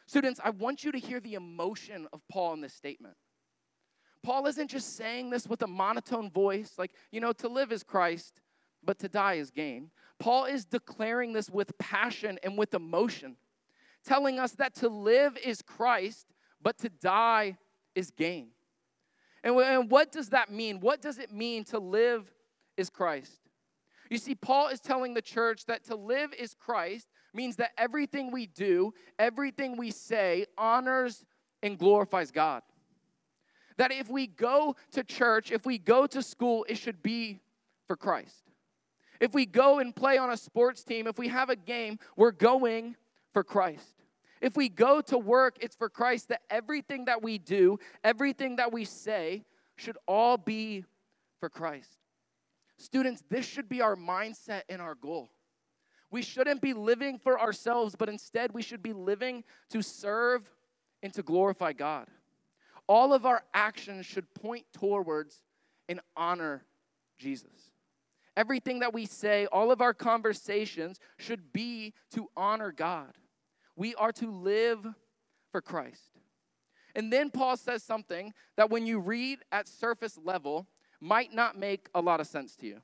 Students, 0.09 0.39
I 0.43 0.49
want 0.49 0.83
you 0.83 0.91
to 0.91 0.97
hear 0.97 1.19
the 1.19 1.35
emotion 1.35 2.07
of 2.11 2.27
Paul 2.31 2.53
in 2.53 2.61
this 2.61 2.73
statement. 2.73 3.13
Paul 4.23 4.47
isn't 4.47 4.71
just 4.71 4.97
saying 4.97 5.29
this 5.29 5.45
with 5.45 5.61
a 5.61 5.67
monotone 5.67 6.31
voice, 6.31 6.73
like, 6.79 6.93
you 7.11 7.21
know, 7.21 7.31
to 7.33 7.47
live 7.47 7.71
is 7.71 7.83
Christ, 7.83 8.41
but 8.83 8.97
to 9.01 9.07
die 9.07 9.35
is 9.35 9.51
gain. 9.51 9.91
Paul 10.17 10.45
is 10.45 10.65
declaring 10.65 11.33
this 11.33 11.47
with 11.47 11.77
passion 11.77 12.39
and 12.41 12.57
with 12.57 12.73
emotion, 12.73 13.35
telling 14.03 14.39
us 14.39 14.53
that 14.53 14.73
to 14.77 14.89
live 14.89 15.37
is 15.45 15.61
Christ, 15.61 16.33
but 16.59 16.79
to 16.79 16.89
die 16.89 17.59
is 17.93 18.09
gain. 18.09 18.47
And 19.43 19.91
what 19.91 20.11
does 20.11 20.29
that 20.29 20.51
mean? 20.51 20.79
What 20.79 21.03
does 21.03 21.19
it 21.19 21.31
mean 21.31 21.65
to 21.65 21.77
live 21.77 22.33
is 22.77 22.89
Christ? 22.89 23.48
You 24.09 24.17
see, 24.17 24.33
Paul 24.35 24.69
is 24.69 24.79
telling 24.79 25.13
the 25.13 25.21
church 25.21 25.65
that 25.65 25.83
to 25.85 25.95
live 25.95 26.33
is 26.33 26.55
Christ 26.55 27.07
means 27.33 27.57
that 27.57 27.71
everything 27.77 28.31
we 28.31 28.47
do, 28.47 28.93
everything 29.19 29.77
we 29.77 29.91
say, 29.91 30.45
honors 30.57 31.23
and 31.61 31.77
glorifies 31.77 32.31
God. 32.31 32.63
That 33.77 33.91
if 33.91 34.09
we 34.09 34.27
go 34.27 34.75
to 34.91 35.03
church, 35.03 35.51
if 35.51 35.65
we 35.65 35.77
go 35.77 36.07
to 36.07 36.23
school, 36.23 36.65
it 36.67 36.77
should 36.77 37.03
be 37.03 37.39
for 37.87 37.95
Christ. 37.95 38.43
If 39.19 39.33
we 39.33 39.45
go 39.45 39.79
and 39.79 39.95
play 39.95 40.17
on 40.17 40.31
a 40.31 40.37
sports 40.37 40.83
team, 40.83 41.05
if 41.05 41.19
we 41.19 41.27
have 41.27 41.49
a 41.49 41.55
game, 41.55 41.99
we're 42.15 42.31
going 42.31 42.95
for 43.31 43.43
Christ. 43.43 44.03
If 44.41 44.55
we 44.55 44.69
go 44.69 45.01
to 45.01 45.17
work, 45.17 45.57
it's 45.61 45.75
for 45.75 45.89
Christ 45.89 46.29
that 46.29 46.41
everything 46.49 47.05
that 47.05 47.21
we 47.21 47.37
do, 47.37 47.77
everything 48.03 48.55
that 48.55 48.71
we 48.71 48.85
say, 48.85 49.43
should 49.75 49.97
all 50.07 50.37
be 50.37 50.85
for 51.39 51.49
Christ. 51.49 51.98
Students, 52.79 53.21
this 53.29 53.45
should 53.45 53.67
be 53.67 53.81
our 53.81 53.95
mindset 53.95 54.61
and 54.69 54.81
our 54.81 54.95
goal. 54.95 55.29
We 56.11 56.21
shouldn't 56.21 56.61
be 56.61 56.73
living 56.73 57.19
for 57.19 57.39
ourselves, 57.39 57.95
but 57.95 58.09
instead 58.09 58.53
we 58.53 58.61
should 58.61 58.81
be 58.81 58.93
living 58.93 59.43
to 59.69 59.81
serve 59.81 60.49
and 61.03 61.13
to 61.13 61.21
glorify 61.21 61.73
God. 61.73 62.07
All 62.87 63.13
of 63.13 63.25
our 63.25 63.43
actions 63.53 64.05
should 64.05 64.33
point 64.33 64.65
towards 64.73 65.43
and 65.89 65.99
honor 66.15 66.63
Jesus. 67.17 67.71
Everything 68.37 68.79
that 68.79 68.93
we 68.93 69.05
say, 69.05 69.45
all 69.47 69.71
of 69.71 69.81
our 69.81 69.93
conversations 69.93 70.99
should 71.17 71.51
be 71.51 71.93
to 72.11 72.29
honor 72.37 72.71
God. 72.71 73.11
We 73.75 73.93
are 73.95 74.13
to 74.13 74.31
live 74.31 74.87
for 75.51 75.61
Christ. 75.61 76.09
And 76.95 77.11
then 77.11 77.29
Paul 77.29 77.57
says 77.57 77.83
something 77.83 78.33
that 78.55 78.69
when 78.69 78.87
you 78.87 78.99
read 78.99 79.39
at 79.51 79.67
surface 79.67 80.17
level 80.23 80.67
might 81.01 81.33
not 81.33 81.57
make 81.57 81.89
a 81.95 82.01
lot 82.01 82.19
of 82.19 82.27
sense 82.27 82.55
to 82.57 82.67
you. 82.67 82.81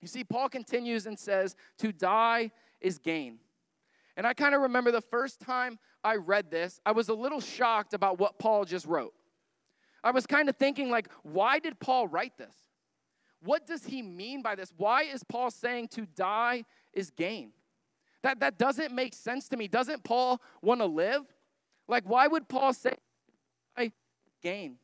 You 0.00 0.08
see, 0.08 0.24
Paul 0.24 0.48
continues 0.48 1.06
and 1.06 1.18
says, 1.18 1.56
To 1.78 1.92
die 1.92 2.50
is 2.80 2.98
gain. 2.98 3.38
And 4.16 4.26
I 4.26 4.32
kind 4.34 4.54
of 4.54 4.62
remember 4.62 4.90
the 4.90 5.00
first 5.00 5.40
time 5.40 5.78
I 6.02 6.16
read 6.16 6.50
this, 6.50 6.80
I 6.86 6.92
was 6.92 7.08
a 7.08 7.14
little 7.14 7.40
shocked 7.40 7.92
about 7.92 8.18
what 8.18 8.38
Paul 8.38 8.64
just 8.64 8.86
wrote. 8.86 9.12
I 10.02 10.10
was 10.10 10.26
kind 10.26 10.48
of 10.48 10.56
thinking, 10.56 10.90
like, 10.90 11.08
why 11.22 11.58
did 11.58 11.80
Paul 11.80 12.08
write 12.08 12.38
this? 12.38 12.54
What 13.42 13.66
does 13.66 13.84
he 13.84 14.02
mean 14.02 14.42
by 14.42 14.54
this? 14.54 14.72
Why 14.76 15.02
is 15.02 15.22
Paul 15.24 15.50
saying 15.50 15.88
to 15.88 16.06
die 16.06 16.64
is 16.92 17.10
gain? 17.10 17.52
That, 18.22 18.40
that 18.40 18.58
doesn't 18.58 18.92
make 18.92 19.14
sense 19.14 19.48
to 19.48 19.56
me. 19.56 19.68
Doesn't 19.68 20.04
Paul 20.04 20.40
want 20.62 20.80
to 20.80 20.86
live? 20.86 21.22
Like, 21.88 22.04
why 22.08 22.26
would 22.26 22.48
Paul 22.48 22.72
say 22.72 22.94
I 23.76 23.92
gain. 24.42 24.76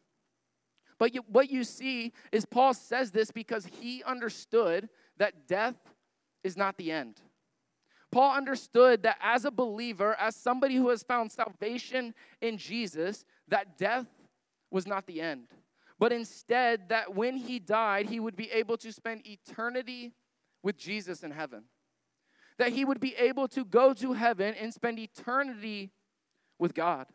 But 1.03 1.17
you, 1.17 1.25
what 1.27 1.51
you 1.51 1.65
see 1.65 2.13
is 2.31 2.47
Paul 2.47 2.75
says 2.75 3.11
this 3.11 3.33
because 3.33 3.67
he 3.67 4.05
understood 4.05 4.89
that 5.17 5.49
death 5.49 5.75
is 6.45 6.57
not 6.57 6.77
the 6.77 6.93
end. 6.93 7.21
Paul 8.13 8.37
understood 8.37 9.03
that 9.03 9.17
as 9.21 9.45
a 9.45 9.51
believer, 9.51 10.15
as 10.15 10.37
somebody 10.37 10.77
who 10.77 10.91
has 10.91 11.03
found 11.03 11.33
salvation 11.33 12.15
in 12.41 12.57
Jesus, 12.57 13.25
that 13.49 13.77
death 13.77 14.07
was 14.71 14.87
not 14.87 15.09
the 15.09 15.21
end. 15.21 15.49
But 15.99 16.13
instead, 16.13 16.91
that 16.91 17.13
when 17.17 17.37
he 17.37 17.59
died, 17.59 18.09
he 18.09 18.21
would 18.21 18.37
be 18.37 18.53
able 18.53 18.77
to 18.77 18.93
spend 18.93 19.27
eternity 19.27 20.13
with 20.63 20.77
Jesus 20.77 21.25
in 21.25 21.33
heaven. 21.33 21.65
That 22.59 22.75
he 22.75 22.85
would 22.85 23.01
be 23.01 23.17
able 23.17 23.49
to 23.49 23.65
go 23.65 23.93
to 23.95 24.13
heaven 24.13 24.55
and 24.55 24.73
spend 24.73 25.01
eternity 25.01 25.91
with 26.61 26.75
God. 26.75 27.07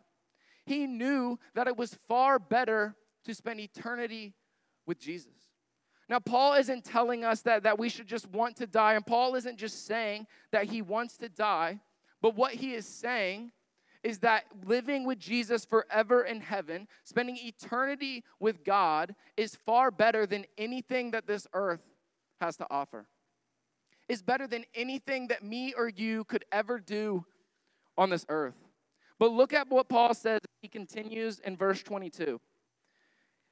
He 0.65 0.87
knew 0.87 1.39
that 1.55 1.67
it 1.67 1.77
was 1.77 1.97
far 2.09 2.37
better 2.37 2.97
to 3.25 3.33
spend 3.33 3.59
eternity 3.59 4.33
with 4.85 4.99
Jesus. 4.99 5.33
Now, 6.09 6.19
Paul 6.19 6.53
isn't 6.53 6.85
telling 6.85 7.25
us 7.25 7.41
that, 7.41 7.63
that 7.63 7.77
we 7.77 7.89
should 7.89 8.07
just 8.07 8.29
want 8.31 8.55
to 8.57 8.67
die, 8.67 8.93
and 8.93 9.05
Paul 9.05 9.35
isn't 9.35 9.57
just 9.57 9.85
saying 9.85 10.27
that 10.51 10.65
he 10.65 10.81
wants 10.81 11.17
to 11.17 11.27
die, 11.27 11.81
but 12.21 12.35
what 12.35 12.53
he 12.53 12.73
is 12.73 12.85
saying 12.85 13.51
is 14.03 14.19
that 14.19 14.45
living 14.65 15.05
with 15.05 15.19
Jesus 15.19 15.65
forever 15.65 16.23
in 16.23 16.39
heaven, 16.39 16.87
spending 17.03 17.37
eternity 17.37 18.23
with 18.39 18.63
God, 18.63 19.15
is 19.35 19.57
far 19.65 19.91
better 19.91 20.25
than 20.25 20.45
anything 20.57 21.11
that 21.11 21.27
this 21.27 21.45
earth 21.53 21.81
has 22.39 22.55
to 22.57 22.67
offer. 22.69 23.05
Is 24.07 24.21
better 24.21 24.47
than 24.47 24.63
anything 24.73 25.27
that 25.27 25.43
me 25.43 25.73
or 25.77 25.89
you 25.89 26.23
could 26.23 26.45
ever 26.53 26.79
do 26.79 27.25
on 27.97 28.09
this 28.09 28.25
earth. 28.29 28.55
But 29.19 29.31
look 29.31 29.51
at 29.51 29.69
what 29.69 29.89
Paul 29.89 30.13
says. 30.13 30.39
He 30.61 30.69
continues 30.69 31.39
in 31.39 31.57
verse 31.57 31.83
22. 31.83 32.39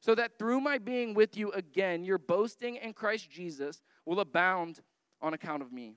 so 0.00 0.14
that 0.14 0.38
through 0.38 0.60
my 0.60 0.78
being 0.78 1.14
with 1.14 1.36
you 1.36 1.50
again, 1.52 2.04
your 2.04 2.18
boasting 2.18 2.76
in 2.76 2.92
Christ 2.92 3.30
Jesus 3.30 3.82
will 4.06 4.20
abound 4.20 4.80
on 5.20 5.34
account 5.34 5.62
of 5.62 5.72
me. 5.72 5.96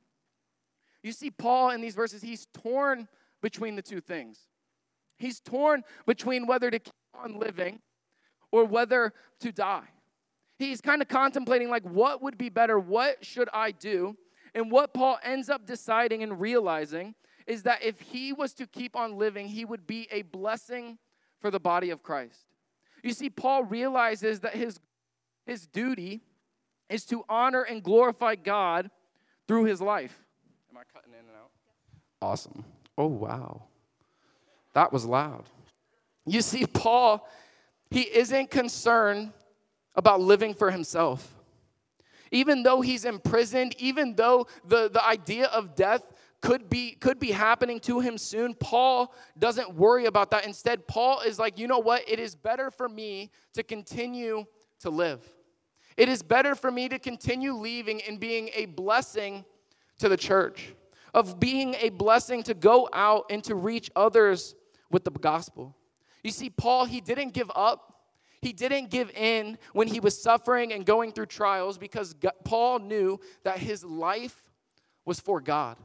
You 1.04 1.12
see, 1.12 1.32
Paul 1.32 1.72
in 1.72 1.82
these 1.82 1.96
verses, 1.96 2.22
he's 2.22 2.48
torn 2.54 3.08
between 3.42 3.76
the 3.76 3.82
two 3.82 4.02
things. 4.02 4.40
He's 5.18 5.40
torn 5.40 5.84
between 6.06 6.48
whether 6.48 6.72
to 6.72 6.80
keep 6.80 6.94
on 7.14 7.40
living 7.40 7.80
or 8.52 8.66
whether 8.66 9.14
to 9.40 9.52
die. 9.52 9.88
He's 10.58 10.82
kind 10.82 11.02
of 11.02 11.08
contemplating, 11.08 11.70
like, 11.70 11.84
what 11.84 12.22
would 12.22 12.38
be 12.38 12.50
better? 12.50 12.80
What 12.80 13.26
should 13.26 13.50
I 13.54 13.72
do? 13.72 14.16
And 14.54 14.70
what 14.70 14.94
Paul 14.94 15.18
ends 15.24 15.50
up 15.50 15.66
deciding 15.66 16.22
and 16.22 16.40
realizing 16.40 17.16
is 17.48 17.64
that 17.64 17.84
if 17.84 18.00
he 18.00 18.34
was 18.34 18.54
to 18.56 18.68
keep 18.68 18.96
on 18.96 19.18
living, 19.18 19.48
he 19.48 19.66
would 19.66 19.88
be 19.88 20.08
a 20.12 20.22
blessing 20.22 21.00
for 21.40 21.50
the 21.50 21.60
body 21.60 21.90
of 21.90 22.04
Christ. 22.04 22.51
You 23.04 23.14
see, 23.14 23.30
Paul 23.30 23.64
realizes 23.64 24.42
that 24.42 24.54
his, 24.54 24.80
his 25.46 25.68
duty 25.68 26.22
is 26.90 27.06
to 27.06 27.24
honor 27.28 27.64
and 27.64 27.82
glorify 27.82 28.36
God 28.36 28.92
through 29.48 29.66
his 29.66 29.82
life. 29.82 30.18
Am 30.72 30.78
I 30.78 30.84
cutting 30.94 31.14
in 31.14 31.20
and 31.20 31.38
out? 31.38 31.52
Awesome. 32.22 32.64
Oh, 32.98 33.08
wow. 33.08 33.64
That 34.74 34.94
was 34.94 35.06
loud. 35.06 35.46
You 36.26 36.42
see, 36.42 36.66
Paul, 36.66 37.28
he 37.90 38.02
isn't 38.02 38.52
concerned 38.52 39.34
about 39.96 40.22
living 40.22 40.54
for 40.54 40.72
himself. 40.72 41.36
Even 42.32 42.64
though 42.64 42.80
he's 42.82 43.04
imprisoned, 43.04 43.76
even 43.80 44.16
though 44.16 44.48
the, 44.66 44.90
the 44.90 45.06
idea 45.06 45.48
of 45.48 45.76
death 45.76 46.04
could 46.42 46.70
be 46.70 46.92
could 46.96 47.20
be 47.20 47.32
happening 47.32 47.80
to 47.82 48.00
him 48.00 48.18
soon. 48.18 48.56
Paul 48.56 49.14
doesn't 49.38 49.74
worry 49.76 50.06
about 50.06 50.32
that. 50.32 50.46
Instead 50.46 50.88
paul 50.88 51.22
is 51.22 51.40
like 51.40 51.58
you 51.58 51.68
know 51.68 51.80
what? 51.80 52.04
It 52.08 52.20
is 52.20 52.36
better 52.36 52.72
for 52.72 52.90
me 52.90 53.30
to 53.54 53.64
continue 53.64 54.46
to 54.80 54.90
live. 54.90 55.22
It 55.98 56.10
is 56.10 56.24
better 56.24 56.56
for 56.56 56.72
me 56.72 56.90
to 56.90 56.98
continue 56.98 57.54
leaving 57.54 58.02
and 58.08 58.20
being 58.20 58.50
a 58.56 58.66
blessing 58.66 59.46
to 60.00 60.10
the 60.10 60.18
church 60.18 60.74
of 61.14 61.40
being 61.40 61.76
a 61.76 61.90
blessing 61.90 62.42
to 62.44 62.54
go 62.54 62.90
out 62.92 63.26
and 63.30 63.44
to 63.44 63.54
reach 63.54 63.92
others 63.96 64.56
with 64.90 65.04
the 65.04 65.12
gospel. 65.12 65.76
You 66.24 66.32
see 66.32 66.50
paul 66.50 66.86
he 66.86 67.02
didn't 67.02 67.34
give 67.34 67.52
up. 67.56 67.88
He 68.42 68.54
didn't 68.54 68.90
give 68.90 69.12
in 69.12 69.60
when 69.74 69.88
he 69.88 70.00
was 70.00 70.20
suffering 70.20 70.74
and 70.74 70.84
going 70.84 71.12
through 71.12 71.28
trials 71.28 71.78
because 71.78 72.16
Paul 72.44 72.80
knew 72.80 73.20
that 73.44 73.60
his 73.60 73.84
life 73.84 74.42
was 75.06 75.20
for 75.20 75.40
God. 75.40 75.78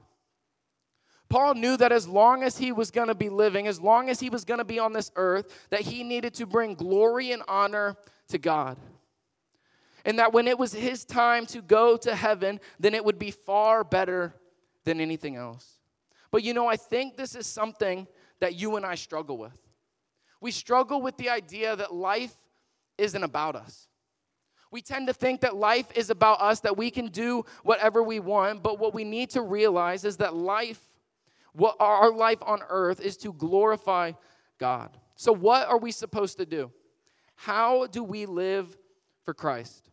Paul 1.29 1.55
knew 1.55 1.77
that 1.77 1.93
as 1.93 2.07
long 2.07 2.43
as 2.43 2.57
he 2.57 2.73
was 2.73 2.91
going 2.91 3.09
to 3.09 3.15
be 3.15 3.29
living, 3.29 3.67
as 3.67 3.81
long 3.81 4.09
as 4.09 4.21
he 4.21 4.31
was 4.31 4.45
going 4.45 4.59
to 4.59 4.65
be 4.65 4.79
on 4.79 4.93
this 4.93 5.11
earth, 5.17 5.67
that 5.71 5.81
he 5.81 6.05
needed 6.05 6.35
to 6.35 6.47
bring 6.47 6.75
glory 6.75 7.33
and 7.33 7.43
honor 7.49 7.97
to 8.29 8.39
God. 8.39 8.77
And 10.05 10.21
that 10.21 10.33
when 10.33 10.47
it 10.47 10.57
was 10.57 10.73
his 10.73 11.05
time 11.05 11.47
to 11.47 11.61
go 11.61 11.97
to 11.97 12.15
heaven, 12.15 12.61
then 12.79 12.95
it 12.95 13.05
would 13.05 13.19
be 13.19 13.33
far 13.33 13.83
better 13.83 14.35
than 14.85 15.01
anything 15.01 15.35
else. 15.35 15.81
But 16.31 16.45
you 16.45 16.55
know, 16.55 16.69
I 16.69 16.77
think 16.77 17.17
this 17.17 17.35
is 17.35 17.47
something 17.47 18.07
that 18.39 18.55
you 18.55 18.77
and 18.77 18.87
I 18.87 18.95
struggle 18.95 19.37
with. 19.37 19.57
We 20.41 20.53
struggle 20.53 21.03
with 21.03 21.17
the 21.17 21.31
idea 21.31 21.75
that 21.75 21.93
life 21.93 22.37
isn't 22.99 23.23
about 23.23 23.57
us. 23.57 23.89
We 24.71 24.83
tend 24.83 25.07
to 25.07 25.15
think 25.15 25.41
that 25.41 25.57
life 25.57 25.87
is 25.95 26.11
about 26.11 26.41
us, 26.41 26.61
that 26.61 26.77
we 26.77 26.91
can 26.91 27.09
do 27.09 27.45
whatever 27.63 28.03
we 28.03 28.21
want, 28.21 28.63
but 28.63 28.79
what 28.79 28.95
we 28.95 29.05
need 29.05 29.31
to 29.31 29.43
realize 29.43 30.05
is 30.05 30.19
that 30.19 30.35
life 30.35 30.81
what 31.57 31.77
our 31.81 32.11
life 32.11 32.39
on 32.43 32.61
earth 32.69 33.01
is 33.01 33.17
to 33.19 33.33
glorify 33.33 34.13
God. 34.59 34.97
So, 35.17 35.33
what 35.33 35.67
are 35.69 35.79
we 35.79 35.91
supposed 35.91 36.37
to 36.39 36.47
do? 36.47 36.71
How 37.35 37.87
do 37.87 38.05
we 38.05 38.27
live 38.27 38.77
for 39.25 39.35
Christ? 39.35 39.91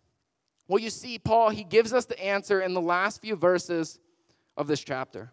Well, 0.68 0.80
you 0.80 0.90
see, 0.90 1.18
Paul, 1.20 1.50
he 1.50 1.64
gives 1.64 1.94
us 1.94 2.06
the 2.06 2.22
answer 2.24 2.62
in 2.62 2.74
the 2.74 2.82
last 2.82 3.22
few 3.22 3.36
verses 3.36 4.00
of 4.58 4.68
this 4.68 4.82
chapter. 4.82 5.32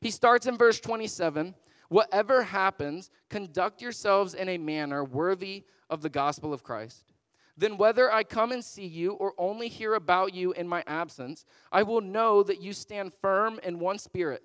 He 0.00 0.10
starts 0.10 0.46
in 0.46 0.56
verse 0.56 0.80
27 0.80 1.54
Whatever 1.88 2.44
happens, 2.44 3.10
conduct 3.28 3.82
yourselves 3.82 4.34
in 4.34 4.48
a 4.48 4.58
manner 4.58 5.02
worthy 5.02 5.64
of 5.88 6.02
the 6.02 6.08
gospel 6.08 6.52
of 6.52 6.62
Christ. 6.62 7.12
Then, 7.56 7.76
whether 7.76 8.12
I 8.12 8.22
come 8.22 8.52
and 8.52 8.64
see 8.64 8.86
you 8.86 9.14
or 9.14 9.34
only 9.36 9.66
hear 9.66 9.94
about 9.94 10.32
you 10.32 10.52
in 10.52 10.68
my 10.68 10.84
absence, 10.86 11.44
I 11.72 11.82
will 11.82 12.00
know 12.00 12.44
that 12.44 12.62
you 12.62 12.72
stand 12.72 13.12
firm 13.20 13.58
in 13.64 13.80
one 13.80 13.98
spirit 13.98 14.44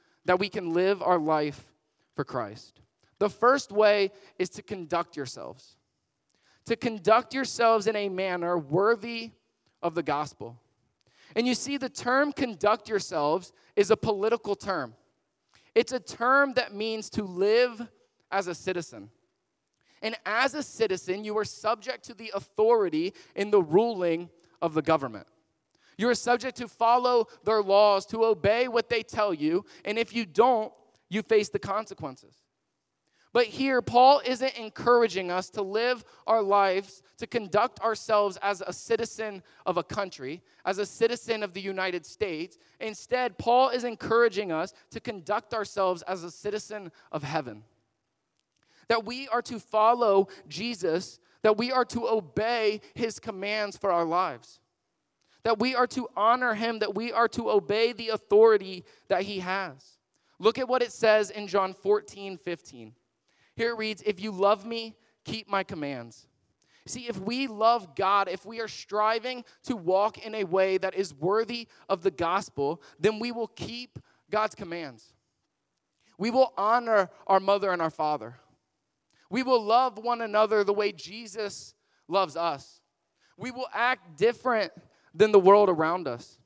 that 0.25 0.39
we 0.39 0.49
can 0.49 0.73
live 0.73 1.01
our 1.01 1.19
life 1.19 1.65
for 2.15 2.23
Christ. 2.23 2.81
The 3.19 3.29
first 3.29 3.71
way 3.71 4.11
is 4.39 4.49
to 4.51 4.63
conduct 4.63 5.15
yourselves, 5.15 5.75
to 6.65 6.75
conduct 6.75 7.33
yourselves 7.33 7.87
in 7.87 7.95
a 7.95 8.09
manner 8.09 8.57
worthy 8.57 9.31
of 9.81 9.95
the 9.95 10.03
gospel. 10.03 10.59
And 11.35 11.47
you 11.47 11.55
see, 11.55 11.77
the 11.77 11.89
term 11.89 12.33
conduct 12.33 12.89
yourselves 12.89 13.53
is 13.75 13.91
a 13.91 13.97
political 13.97 14.55
term. 14.55 14.95
It's 15.73 15.93
a 15.93 15.99
term 15.99 16.53
that 16.53 16.73
means 16.73 17.09
to 17.11 17.23
live 17.23 17.87
as 18.31 18.47
a 18.47 18.55
citizen. 18.55 19.09
And 20.01 20.15
as 20.25 20.53
a 20.55 20.63
citizen, 20.63 21.23
you 21.23 21.37
are 21.37 21.45
subject 21.45 22.03
to 22.05 22.13
the 22.13 22.31
authority 22.33 23.13
in 23.35 23.51
the 23.51 23.61
ruling 23.61 24.29
of 24.61 24.73
the 24.73 24.81
government. 24.81 25.27
You 26.01 26.09
are 26.09 26.15
subject 26.15 26.57
to 26.57 26.67
follow 26.67 27.27
their 27.43 27.61
laws, 27.61 28.07
to 28.07 28.25
obey 28.25 28.67
what 28.67 28.89
they 28.89 29.03
tell 29.03 29.35
you, 29.35 29.65
and 29.85 29.99
if 29.99 30.15
you 30.15 30.25
don't, 30.25 30.73
you 31.11 31.21
face 31.21 31.49
the 31.49 31.59
consequences. 31.59 32.33
But 33.33 33.45
here, 33.45 33.83
Paul 33.83 34.19
isn't 34.25 34.57
encouraging 34.57 35.29
us 35.29 35.51
to 35.51 35.61
live 35.61 36.03
our 36.25 36.41
lives, 36.41 37.03
to 37.19 37.27
conduct 37.27 37.81
ourselves 37.81 38.39
as 38.41 38.63
a 38.65 38.73
citizen 38.73 39.43
of 39.67 39.77
a 39.77 39.83
country, 39.83 40.41
as 40.65 40.79
a 40.79 40.87
citizen 40.87 41.43
of 41.43 41.53
the 41.53 41.61
United 41.61 42.03
States. 42.03 42.57
Instead, 42.79 43.37
Paul 43.37 43.69
is 43.69 43.83
encouraging 43.83 44.51
us 44.51 44.73
to 44.89 44.99
conduct 44.99 45.53
ourselves 45.53 46.01
as 46.07 46.23
a 46.23 46.31
citizen 46.31 46.91
of 47.11 47.21
heaven. 47.21 47.63
That 48.87 49.05
we 49.05 49.27
are 49.27 49.43
to 49.43 49.59
follow 49.59 50.29
Jesus, 50.47 51.19
that 51.43 51.59
we 51.59 51.71
are 51.71 51.85
to 51.85 52.07
obey 52.07 52.81
his 52.95 53.19
commands 53.19 53.77
for 53.77 53.91
our 53.91 54.05
lives, 54.05 54.60
that 55.43 55.59
we 55.59 55.75
are 55.75 55.87
to 55.87 56.07
honor 56.15 56.53
him, 56.53 56.79
that 56.79 56.95
we 56.95 57.11
are 57.11 57.27
to 57.29 57.49
obey 57.49 57.93
the 57.93 58.09
authority 58.09 58.83
that 59.07 59.23
he 59.23 59.39
has. 59.39 59.97
Look 60.39 60.57
at 60.57 60.67
what 60.67 60.81
it 60.81 60.91
says 60.91 61.29
in 61.29 61.47
John 61.47 61.73
14, 61.73 62.37
15. 62.37 62.93
Here 63.55 63.69
it 63.69 63.77
reads, 63.77 64.01
If 64.05 64.19
you 64.19 64.31
love 64.31 64.65
me, 64.65 64.95
keep 65.23 65.47
my 65.49 65.63
commands. 65.63 66.27
See, 66.87 67.07
if 67.07 67.19
we 67.19 67.45
love 67.47 67.95
God, 67.95 68.27
if 68.27 68.45
we 68.45 68.59
are 68.59 68.67
striving 68.67 69.45
to 69.65 69.75
walk 69.75 70.17
in 70.17 70.33
a 70.33 70.43
way 70.43 70.77
that 70.79 70.95
is 70.95 71.13
worthy 71.13 71.67
of 71.87 72.01
the 72.01 72.09
gospel, 72.09 72.81
then 72.99 73.19
we 73.19 73.31
will 73.31 73.47
keep 73.47 73.99
God's 74.31 74.55
commands. 74.55 75.13
We 76.17 76.31
will 76.31 76.53
honor 76.57 77.09
our 77.27 77.39
mother 77.39 77.71
and 77.71 77.81
our 77.81 77.91
father. 77.91 78.35
We 79.29 79.43
will 79.43 79.63
love 79.63 79.97
one 79.97 80.21
another 80.21 80.63
the 80.63 80.73
way 80.73 80.91
Jesus 80.91 81.75
loves 82.07 82.35
us. 82.35 82.81
We 83.37 83.51
will 83.51 83.67
act 83.73 84.17
different 84.17 84.71
than 85.13 85.31
the 85.31 85.39
world 85.39 85.69
around 85.69 86.07
us. 86.07 86.37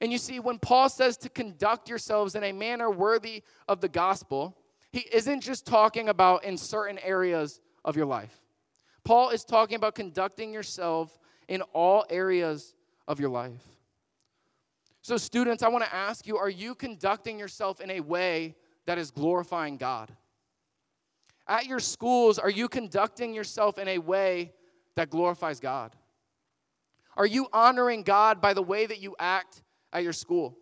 And 0.00 0.10
you 0.10 0.18
see, 0.18 0.40
when 0.40 0.58
Paul 0.58 0.88
says 0.88 1.16
to 1.18 1.28
conduct 1.28 1.88
yourselves 1.88 2.34
in 2.34 2.44
a 2.44 2.52
manner 2.52 2.90
worthy 2.90 3.42
of 3.68 3.80
the 3.80 3.88
gospel, 3.88 4.56
he 4.92 5.00
isn't 5.12 5.42
just 5.42 5.66
talking 5.66 6.08
about 6.08 6.44
in 6.44 6.56
certain 6.56 6.98
areas 7.00 7.60
of 7.84 7.96
your 7.96 8.06
life. 8.06 8.34
Paul 9.04 9.30
is 9.30 9.44
talking 9.44 9.76
about 9.76 9.94
conducting 9.94 10.52
yourself 10.52 11.18
in 11.48 11.62
all 11.72 12.04
areas 12.10 12.74
of 13.06 13.20
your 13.20 13.30
life. 13.30 13.62
So, 15.02 15.16
students, 15.16 15.62
I 15.62 15.68
want 15.68 15.84
to 15.84 15.94
ask 15.94 16.26
you 16.26 16.36
are 16.36 16.50
you 16.50 16.74
conducting 16.74 17.38
yourself 17.38 17.80
in 17.80 17.90
a 17.90 18.00
way 18.00 18.54
that 18.86 18.98
is 18.98 19.10
glorifying 19.10 19.76
God? 19.76 20.14
At 21.46 21.66
your 21.66 21.80
schools, 21.80 22.38
are 22.38 22.50
you 22.50 22.68
conducting 22.68 23.34
yourself 23.34 23.78
in 23.78 23.88
a 23.88 23.98
way 23.98 24.52
that 24.96 25.10
glorifies 25.10 25.58
God? 25.58 25.96
Are 27.16 27.26
you 27.26 27.48
honoring 27.52 28.02
God 28.02 28.40
by 28.40 28.54
the 28.54 28.62
way 28.62 28.86
that 28.86 29.00
you 29.00 29.16
act 29.18 29.62
at 29.92 30.02
your 30.02 30.12
school? 30.12 30.56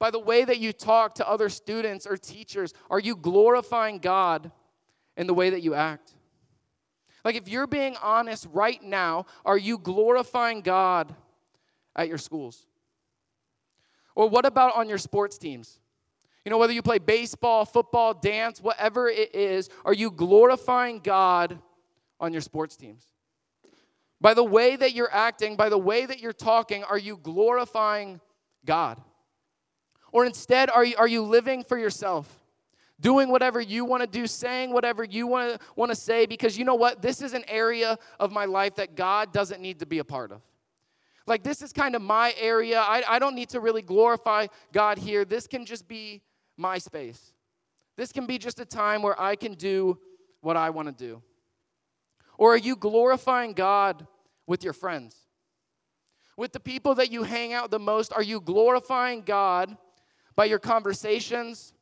by 0.00 0.10
the 0.10 0.18
way 0.18 0.44
that 0.44 0.58
you 0.58 0.72
talk 0.72 1.16
to 1.16 1.28
other 1.28 1.48
students 1.48 2.06
or 2.06 2.16
teachers? 2.16 2.72
Are 2.90 2.98
you 2.98 3.14
glorifying 3.14 3.98
God 3.98 4.50
in 5.16 5.28
the 5.28 5.34
way 5.34 5.50
that 5.50 5.62
you 5.62 5.74
act? 5.74 6.14
Like, 7.22 7.36
if 7.36 7.48
you're 7.48 7.66
being 7.66 7.96
honest 8.02 8.48
right 8.50 8.82
now, 8.82 9.26
are 9.44 9.58
you 9.58 9.76
glorifying 9.76 10.62
God 10.62 11.14
at 11.94 12.08
your 12.08 12.16
schools? 12.16 12.66
Or 14.16 14.26
what 14.26 14.46
about 14.46 14.74
on 14.74 14.88
your 14.88 14.98
sports 14.98 15.36
teams? 15.36 15.78
You 16.46 16.50
know, 16.50 16.56
whether 16.56 16.72
you 16.72 16.80
play 16.80 16.98
baseball, 16.98 17.66
football, 17.66 18.14
dance, 18.14 18.58
whatever 18.58 19.10
it 19.10 19.34
is, 19.34 19.68
are 19.84 19.92
you 19.92 20.10
glorifying 20.10 21.00
God 21.00 21.58
on 22.18 22.32
your 22.32 22.40
sports 22.40 22.74
teams? 22.74 23.04
By 24.20 24.34
the 24.34 24.44
way 24.44 24.76
that 24.76 24.92
you're 24.92 25.12
acting, 25.12 25.56
by 25.56 25.68
the 25.68 25.78
way 25.78 26.04
that 26.04 26.20
you're 26.20 26.32
talking, 26.32 26.84
are 26.84 26.98
you 26.98 27.16
glorifying 27.16 28.20
God? 28.64 29.00
Or 30.12 30.26
instead, 30.26 30.70
are 30.70 30.84
you, 30.84 30.96
are 30.98 31.08
you 31.08 31.22
living 31.22 31.64
for 31.64 31.78
yourself? 31.78 32.28
Doing 33.00 33.30
whatever 33.30 33.60
you 33.62 33.86
want 33.86 34.02
to 34.02 34.06
do, 34.06 34.26
saying 34.26 34.72
whatever 34.72 35.04
you 35.04 35.26
want 35.26 35.54
to, 35.54 35.66
want 35.74 35.90
to 35.90 35.96
say, 35.96 36.26
because 36.26 36.58
you 36.58 36.66
know 36.66 36.74
what? 36.74 37.00
This 37.00 37.22
is 37.22 37.32
an 37.32 37.44
area 37.48 37.98
of 38.18 38.30
my 38.30 38.44
life 38.44 38.74
that 38.74 38.94
God 38.94 39.32
doesn't 39.32 39.62
need 39.62 39.78
to 39.78 39.86
be 39.86 40.00
a 40.00 40.04
part 40.04 40.32
of. 40.32 40.42
Like, 41.26 41.42
this 41.42 41.62
is 41.62 41.72
kind 41.72 41.94
of 41.94 42.02
my 42.02 42.34
area. 42.38 42.80
I, 42.80 43.02
I 43.08 43.18
don't 43.18 43.34
need 43.34 43.50
to 43.50 43.60
really 43.60 43.82
glorify 43.82 44.48
God 44.72 44.98
here. 44.98 45.24
This 45.24 45.46
can 45.46 45.64
just 45.64 45.88
be 45.88 46.20
my 46.58 46.76
space. 46.76 47.32
This 47.96 48.12
can 48.12 48.26
be 48.26 48.36
just 48.36 48.60
a 48.60 48.66
time 48.66 49.00
where 49.00 49.18
I 49.20 49.36
can 49.36 49.54
do 49.54 49.98
what 50.40 50.56
I 50.56 50.70
want 50.70 50.88
to 50.88 50.92
do. 50.92 51.22
Or 52.36 52.54
are 52.54 52.58
you 52.58 52.74
glorifying 52.74 53.52
God 53.52 54.06
with 54.50 54.64
your 54.64 54.72
friends? 54.72 55.14
With 56.36 56.52
the 56.52 56.58
people 56.58 56.96
that 56.96 57.12
you 57.12 57.22
hang 57.22 57.52
out 57.52 57.70
the 57.70 57.78
most, 57.78 58.12
are 58.12 58.22
you 58.22 58.40
glorifying 58.40 59.22
God 59.22 59.76
by 60.34 60.46
your 60.46 60.58
conversations, 60.58 61.72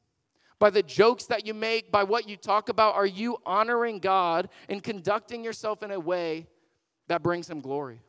by 0.59 0.69
the 0.69 0.83
jokes 0.83 1.25
that 1.27 1.47
you 1.47 1.55
make, 1.55 1.91
by 1.91 2.05
what 2.05 2.29
you 2.29 2.37
talk 2.37 2.69
about? 2.69 2.95
Are 2.95 3.07
you 3.07 3.39
honoring 3.47 4.01
God 4.01 4.51
and 4.69 4.83
conducting 4.83 5.43
yourself 5.43 5.83
in 5.83 5.91
a 5.93 5.99
way 5.99 6.47
that 7.07 7.23
brings 7.23 7.49
Him 7.49 7.61
glory? 7.61 8.03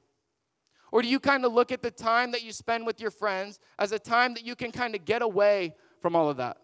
Or 0.92 1.02
do 1.02 1.08
you 1.08 1.22
kind 1.22 1.46
of 1.46 1.54
look 1.54 1.72
at 1.72 1.82
the 1.82 1.92
time 1.92 2.32
that 2.32 2.44
you 2.44 2.52
spend 2.52 2.86
with 2.86 3.00
your 3.00 3.12
friends 3.12 3.60
as 3.78 3.94
a 3.94 4.00
time 4.00 4.34
that 4.34 4.46
you 4.46 4.56
can 4.56 4.74
kind 4.74 4.94
of 4.94 5.06
get 5.06 5.22
away 5.22 5.74
from 6.02 6.18
all 6.18 6.30
of 6.30 6.36
that? 6.38 6.58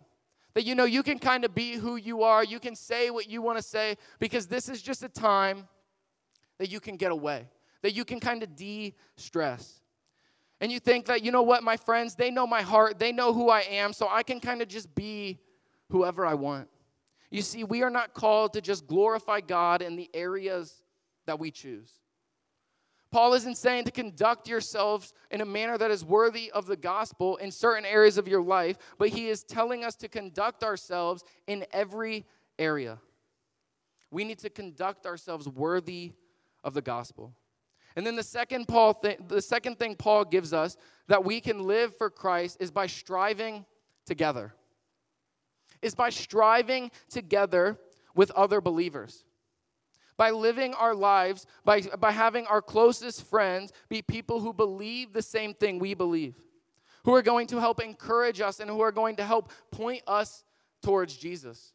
That 0.54 0.66
you 0.66 0.76
know 0.76 0.84
you 0.84 1.02
can 1.02 1.18
kind 1.18 1.46
of 1.46 1.56
be 1.56 1.76
who 1.76 1.96
you 1.96 2.24
are, 2.24 2.44
you 2.44 2.60
can 2.60 2.76
say 2.76 3.10
what 3.10 3.30
you 3.30 3.42
want 3.42 3.58
to 3.58 3.64
say, 3.64 3.96
because 4.20 4.48
this 4.48 4.68
is 4.68 4.82
just 4.82 5.02
a 5.02 5.10
time 5.10 5.70
that 6.58 6.70
you 6.70 6.82
can 6.82 6.98
get 6.98 7.12
away, 7.12 7.48
that 7.82 7.94
you 7.94 8.06
can 8.06 8.20
kind 8.20 8.44
of 8.44 8.56
de 8.56 8.94
stress. 9.16 9.82
And 10.62 10.72
you 10.72 10.80
think 10.80 11.06
that, 11.06 11.24
you 11.24 11.32
know 11.32 11.44
what, 11.44 11.64
my 11.64 11.78
friends, 11.78 12.16
they 12.16 12.32
know 12.32 12.48
my 12.48 12.62
heart, 12.62 12.98
they 12.98 13.12
know 13.12 13.34
who 13.34 13.50
I 13.50 13.62
am, 13.62 13.94
so 13.94 14.08
I 14.10 14.24
can 14.24 14.40
kind 14.40 14.62
of 14.62 14.68
just 14.68 14.94
be 14.96 15.40
whoever 15.90 16.26
I 16.26 16.34
want. 16.34 16.70
You 17.30 17.42
see, 17.42 17.64
we 17.64 17.84
are 17.84 17.90
not 17.90 18.14
called 18.14 18.54
to 18.54 18.62
just 18.62 18.88
glorify 18.88 19.42
God 19.42 19.82
in 19.82 19.96
the 19.96 20.10
areas 20.14 20.82
that 21.26 21.40
we 21.40 21.52
choose. 21.52 21.92
Paul 23.12 23.34
isn't 23.34 23.58
saying 23.58 23.86
to 23.86 23.92
conduct 23.92 24.48
yourselves 24.48 25.14
in 25.32 25.42
a 25.42 25.46
manner 25.46 25.78
that 25.78 25.92
is 25.92 26.04
worthy 26.04 26.52
of 26.52 26.66
the 26.66 26.76
gospel 26.76 27.38
in 27.38 27.52
certain 27.52 27.86
areas 27.86 28.18
of 28.18 28.28
your 28.28 28.42
life, 28.42 28.78
but 28.98 29.10
he 29.10 29.30
is 29.30 29.44
telling 29.44 29.84
us 29.84 29.96
to 29.98 30.08
conduct 30.08 30.64
ourselves 30.64 31.24
in 31.48 31.66
every 31.72 32.26
area. 32.60 33.00
We 34.12 34.24
need 34.24 34.40
to 34.40 34.50
conduct 34.50 35.06
ourselves 35.06 35.48
worthy 35.48 36.14
of 36.64 36.74
the 36.74 36.82
gospel. 36.82 37.34
And 37.96 38.06
then 38.06 38.16
the 38.16 38.24
second 38.24 38.68
Paul 38.68 38.94
th- 38.96 39.20
the 39.28 39.42
second 39.42 39.80
thing 39.80 39.96
Paul 39.96 40.26
gives 40.26 40.54
us 40.54 40.76
that 41.08 41.24
we 41.24 41.40
can 41.40 41.64
live 41.64 41.98
for 41.98 42.10
Christ 42.10 42.58
is 42.60 42.72
by 42.72 42.88
striving 42.88 43.66
together. 44.06 44.54
Is 45.82 45.96
by 45.96 46.10
striving 46.10 46.92
together 47.10 47.80
with 48.14 48.32
other 48.32 48.60
believers. 48.60 49.24
By 50.18 50.32
living 50.32 50.74
our 50.74 50.96
lives, 50.96 51.46
by, 51.66 51.82
by 51.82 52.12
having 52.12 52.48
our 52.48 52.62
closest 52.62 53.24
friends 53.26 53.74
be 53.90 54.02
people 54.02 54.40
who 54.40 54.54
believe 54.54 55.12
the 55.12 55.22
same 55.22 55.54
thing 55.54 55.78
we 55.78 55.94
believe, 55.94 56.36
who 57.04 57.14
are 57.14 57.22
going 57.22 57.48
to 57.48 57.60
help 57.60 57.82
encourage 57.82 58.40
us 58.40 58.62
and 58.62 58.70
who 58.70 58.80
are 58.80 58.94
going 58.94 59.18
to 59.18 59.26
help 59.26 59.52
point 59.72 60.02
us 60.08 60.46
towards 60.82 61.18
Jesus. 61.18 61.74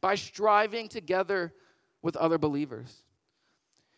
By 0.00 0.16
striving 0.16 0.88
together 0.88 1.54
with 2.02 2.16
other 2.16 2.38
believers. 2.38 3.04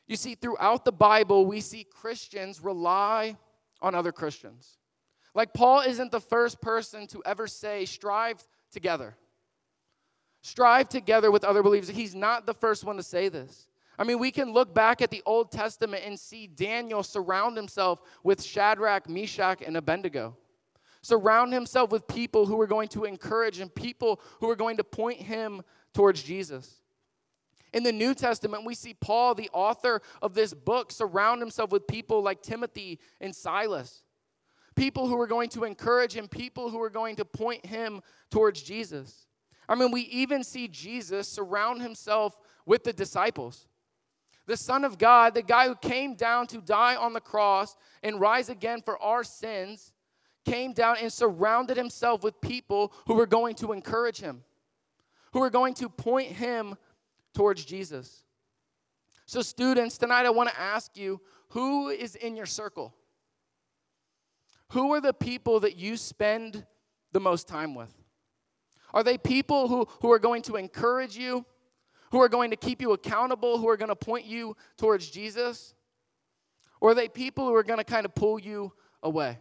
You 0.09 0.17
see, 0.17 0.35
throughout 0.35 0.85
the 0.85 0.93
Bible, 0.93 1.47
we 1.47 1.61
see 1.61 1.85
Christians 1.85 2.61
rely 2.61 3.37
on 3.81 3.95
other 3.95 4.11
Christians. 4.11 4.79
Like 5.35 5.53
Paul 5.53 5.81
isn't 5.81 6.11
the 6.11 6.21
first 6.21 6.61
person 6.61 7.07
to 7.09 7.23
ever 7.25 7.47
say, 7.47 7.85
strive 7.85 8.43
together. 8.73 9.17
Strive 10.43 10.89
together 10.89 11.31
with 11.31 11.45
other 11.45 11.63
believers. 11.63 11.91
He's 11.91 12.15
not 12.15 12.47
the 12.47 12.55
first 12.55 12.85
one 12.85 12.97
to 12.97 13.03
say 13.03 13.29
this. 13.29 13.67
I 13.99 14.05
mean, 14.05 14.19
we 14.19 14.31
can 14.31 14.53
look 14.53 14.73
back 14.75 15.03
at 15.03 15.11
the 15.11 15.23
Old 15.27 15.51
Testament 15.51 16.05
and 16.07 16.19
see 16.19 16.47
Daniel 16.47 17.03
surround 17.03 17.57
himself 17.57 18.01
with 18.23 18.43
Shadrach, 18.43 19.09
Meshach, 19.09 19.61
and 19.61 19.77
Abednego. 19.77 20.37
Surround 21.03 21.53
himself 21.53 21.91
with 21.91 22.07
people 22.07 22.47
who 22.47 22.61
are 22.61 22.67
going 22.67 22.89
to 22.89 23.05
encourage 23.05 23.59
and 23.61 23.75
people 23.75 24.21
who 24.41 24.49
are 24.49 24.57
going 24.57 24.77
to 24.77 24.85
point 24.85 25.21
him 25.21 25.63
towards 25.93 26.23
Jesus. 26.23 26.78
In 27.73 27.83
the 27.83 27.93
New 27.93 28.15
Testament, 28.15 28.65
we 28.65 28.75
see 28.75 28.95
Paul, 28.95 29.35
the 29.35 29.51
author 29.53 30.01
of 30.23 30.35
this 30.35 30.55
book, 30.55 30.91
surround 30.91 31.41
himself 31.41 31.71
with 31.71 31.87
people 31.87 32.23
like 32.23 32.43
Timothy 32.43 32.99
and 33.21 33.35
Silas. 33.35 34.03
People 34.75 35.09
who 35.09 35.21
are 35.21 35.27
going 35.27 35.49
to 35.51 35.65
encourage 35.65 36.15
him, 36.15 36.29
people 36.29 36.71
who 36.71 36.81
are 36.81 36.91
going 36.91 37.17
to 37.17 37.25
point 37.25 37.67
him 37.67 38.01
towards 38.31 38.63
Jesus. 38.63 39.27
I 39.69 39.75
mean, 39.75 39.91
we 39.91 40.03
even 40.03 40.43
see 40.45 40.69
Jesus 40.69 41.29
surround 41.29 41.83
himself 41.83 42.37
with 42.65 42.85
the 42.85 42.93
disciples. 42.93 43.67
The 44.47 44.57
Son 44.57 44.85
of 44.85 44.97
God, 44.97 45.35
the 45.35 45.43
guy 45.43 45.69
who 45.69 45.75
came 45.75 46.15
down 46.15 46.47
to 46.49 46.63
die 46.63 46.97
on 46.97 47.13
the 47.13 47.21
cross 47.21 47.77
and 48.03 48.19
rise 48.19 48.49
again 48.49 48.81
for 48.81 49.01
our 49.03 49.23
sins, 49.23 49.93
came 50.47 50.73
down 50.73 50.97
and 51.03 51.13
surrounded 51.13 51.77
himself 51.77 52.23
with 52.23 52.41
people 52.41 52.93
who 53.07 53.15
were 53.15 53.27
going 53.27 53.55
to 53.57 53.73
encourage 53.73 54.21
him, 54.21 54.43
who 55.33 55.41
were 55.41 55.51
going 55.51 55.75
to 55.75 55.91
point 55.91 56.33
him 56.33 56.77
towards 57.35 57.65
Jesus. 57.65 58.23
So, 59.27 59.43
students, 59.43 59.99
tonight 59.99 60.27
I 60.27 60.31
want 60.31 60.49
to 60.49 60.59
ask 60.59 60.97
you 60.97 61.21
who 61.51 61.89
is 61.89 62.15
in 62.15 62.37
your 62.37 62.47
circle? 62.47 62.95
Who 64.73 64.93
are 64.95 65.01
the 65.01 65.13
people 65.13 65.61
that 65.61 65.77
you 65.77 65.97
spend 65.97 66.67
the 67.13 67.21
most 67.21 67.49
time 67.49 67.75
with? 67.75 67.93
Are 68.93 69.03
they 69.03 69.19
people 69.19 69.69
who, 69.69 69.87
who 70.01 70.13
are 70.13 70.19
going 70.19 70.43
to 70.43 70.57
encourage 70.57 71.17
you, 71.17 71.45
who 72.11 72.21
are 72.21 72.29
going 72.29 72.51
to 72.51 72.57
keep 72.57 72.81
you 72.81 72.93
accountable, 72.93 73.59
who 73.59 73.69
are 73.69 73.77
going 73.77 73.91
to 73.91 73.97
point 73.97 74.25
you 74.25 74.57
towards 74.77 75.11
Jesus? 75.11 75.75
Or 76.81 76.91
are 76.91 76.95
they 76.95 77.09
people 77.09 77.47
who 77.47 77.55
are 77.55 77.63
going 77.63 77.79
to 77.79 77.85
kind 77.85 78.07
of 78.07 78.15
pull 78.15 78.39
you 78.39 78.73
away? 79.03 79.39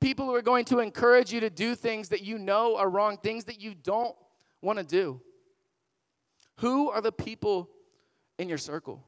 People 0.00 0.26
who 0.26 0.34
are 0.34 0.42
going 0.42 0.64
to 0.66 0.80
encourage 0.80 1.32
you 1.32 1.40
to 1.40 1.50
do 1.50 1.74
things 1.74 2.10
that 2.10 2.22
you 2.22 2.38
know 2.38 2.76
are 2.76 2.90
wrong, 2.90 3.16
things 3.16 3.44
that 3.44 3.60
you 3.60 3.74
don't 3.74 4.14
want 4.60 4.78
to 4.78 4.84
do. 4.84 5.20
Who 6.56 6.90
are 6.90 7.00
the 7.00 7.12
people 7.12 7.68
in 8.38 8.48
your 8.48 8.58
circle? 8.58 9.04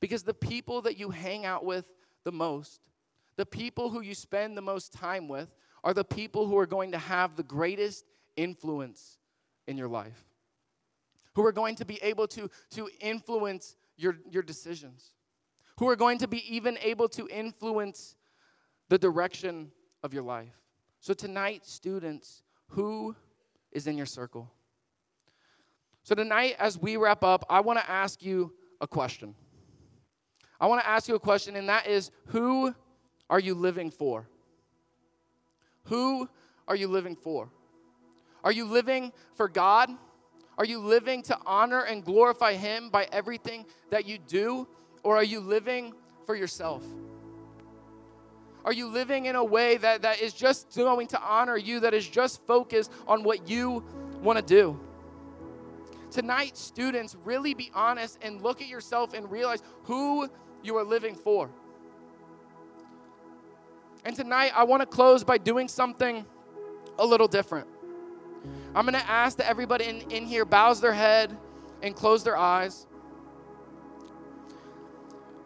Because 0.00 0.22
the 0.22 0.34
people 0.34 0.82
that 0.82 0.98
you 0.98 1.10
hang 1.10 1.44
out 1.44 1.64
with 1.64 1.84
the 2.24 2.32
most, 2.32 2.80
the 3.36 3.46
people 3.46 3.90
who 3.90 4.00
you 4.00 4.14
spend 4.14 4.56
the 4.56 4.62
most 4.62 4.92
time 4.92 5.28
with, 5.28 5.48
are 5.84 5.94
the 5.94 6.04
people 6.04 6.46
who 6.46 6.58
are 6.58 6.66
going 6.66 6.92
to 6.92 6.98
have 6.98 7.36
the 7.36 7.42
greatest 7.42 8.04
influence 8.36 9.18
in 9.66 9.76
your 9.76 9.88
life, 9.88 10.24
who 11.34 11.44
are 11.44 11.52
going 11.52 11.74
to 11.76 11.84
be 11.84 11.98
able 12.02 12.26
to, 12.28 12.50
to 12.70 12.88
influence 13.00 13.76
your, 13.96 14.16
your 14.30 14.42
decisions, 14.42 15.14
who 15.78 15.88
are 15.88 15.96
going 15.96 16.18
to 16.18 16.28
be 16.28 16.54
even 16.54 16.78
able 16.82 17.08
to 17.08 17.28
influence 17.28 18.16
the 18.88 18.98
direction 18.98 19.70
of 20.02 20.14
your 20.14 20.22
life. 20.22 20.54
So, 21.00 21.14
tonight, 21.14 21.64
students, 21.64 22.42
who 22.68 23.14
is 23.70 23.86
in 23.86 23.96
your 23.96 24.06
circle? 24.06 24.50
So, 26.08 26.14
tonight, 26.14 26.56
as 26.58 26.78
we 26.78 26.96
wrap 26.96 27.22
up, 27.22 27.44
I 27.50 27.60
want 27.60 27.78
to 27.80 27.90
ask 27.90 28.24
you 28.24 28.54
a 28.80 28.86
question. 28.86 29.34
I 30.58 30.66
want 30.66 30.80
to 30.80 30.88
ask 30.88 31.06
you 31.06 31.14
a 31.14 31.20
question, 31.20 31.54
and 31.54 31.68
that 31.68 31.86
is 31.86 32.10
who 32.28 32.74
are 33.28 33.38
you 33.38 33.54
living 33.54 33.90
for? 33.90 34.26
Who 35.84 36.26
are 36.66 36.76
you 36.76 36.88
living 36.88 37.14
for? 37.14 37.50
Are 38.42 38.52
you 38.52 38.64
living 38.64 39.12
for 39.34 39.50
God? 39.50 39.90
Are 40.56 40.64
you 40.64 40.78
living 40.78 41.20
to 41.24 41.36
honor 41.44 41.82
and 41.82 42.02
glorify 42.02 42.54
Him 42.54 42.88
by 42.88 43.06
everything 43.12 43.66
that 43.90 44.06
you 44.06 44.16
do? 44.16 44.66
Or 45.02 45.14
are 45.18 45.24
you 45.24 45.40
living 45.40 45.92
for 46.24 46.34
yourself? 46.34 46.82
Are 48.64 48.72
you 48.72 48.86
living 48.86 49.26
in 49.26 49.36
a 49.36 49.44
way 49.44 49.76
that, 49.76 50.00
that 50.00 50.22
is 50.22 50.32
just 50.32 50.74
going 50.74 51.08
to 51.08 51.20
honor 51.20 51.58
you, 51.58 51.80
that 51.80 51.92
is 51.92 52.08
just 52.08 52.46
focused 52.46 52.90
on 53.06 53.24
what 53.24 53.46
you 53.46 53.84
want 54.22 54.38
to 54.38 54.42
do? 54.42 54.80
Tonight, 56.18 56.56
students, 56.56 57.16
really 57.22 57.54
be 57.54 57.70
honest 57.72 58.18
and 58.22 58.42
look 58.42 58.60
at 58.60 58.66
yourself 58.66 59.14
and 59.14 59.30
realize 59.30 59.62
who 59.84 60.28
you 60.64 60.76
are 60.76 60.82
living 60.82 61.14
for. 61.14 61.48
And 64.04 64.16
tonight, 64.16 64.50
I 64.52 64.64
want 64.64 64.82
to 64.82 64.86
close 64.86 65.22
by 65.22 65.38
doing 65.38 65.68
something 65.68 66.26
a 66.98 67.06
little 67.06 67.28
different. 67.28 67.68
I'm 68.74 68.84
going 68.84 69.00
to 69.00 69.08
ask 69.08 69.36
that 69.36 69.48
everybody 69.48 69.84
in, 69.84 70.00
in 70.10 70.26
here 70.26 70.44
bows 70.44 70.80
their 70.80 70.92
head 70.92 71.36
and 71.84 71.94
close 71.94 72.24
their 72.24 72.36
eyes. 72.36 72.88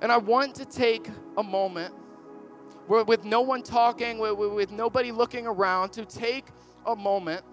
And 0.00 0.10
I 0.10 0.16
want 0.16 0.54
to 0.54 0.64
take 0.64 1.06
a 1.36 1.42
moment 1.42 1.94
where, 2.86 3.04
with 3.04 3.26
no 3.26 3.42
one 3.42 3.62
talking, 3.62 4.18
with, 4.18 4.38
with 4.38 4.72
nobody 4.72 5.12
looking 5.12 5.46
around, 5.46 5.90
to 5.90 6.06
take 6.06 6.46
a 6.86 6.96
moment 6.96 7.44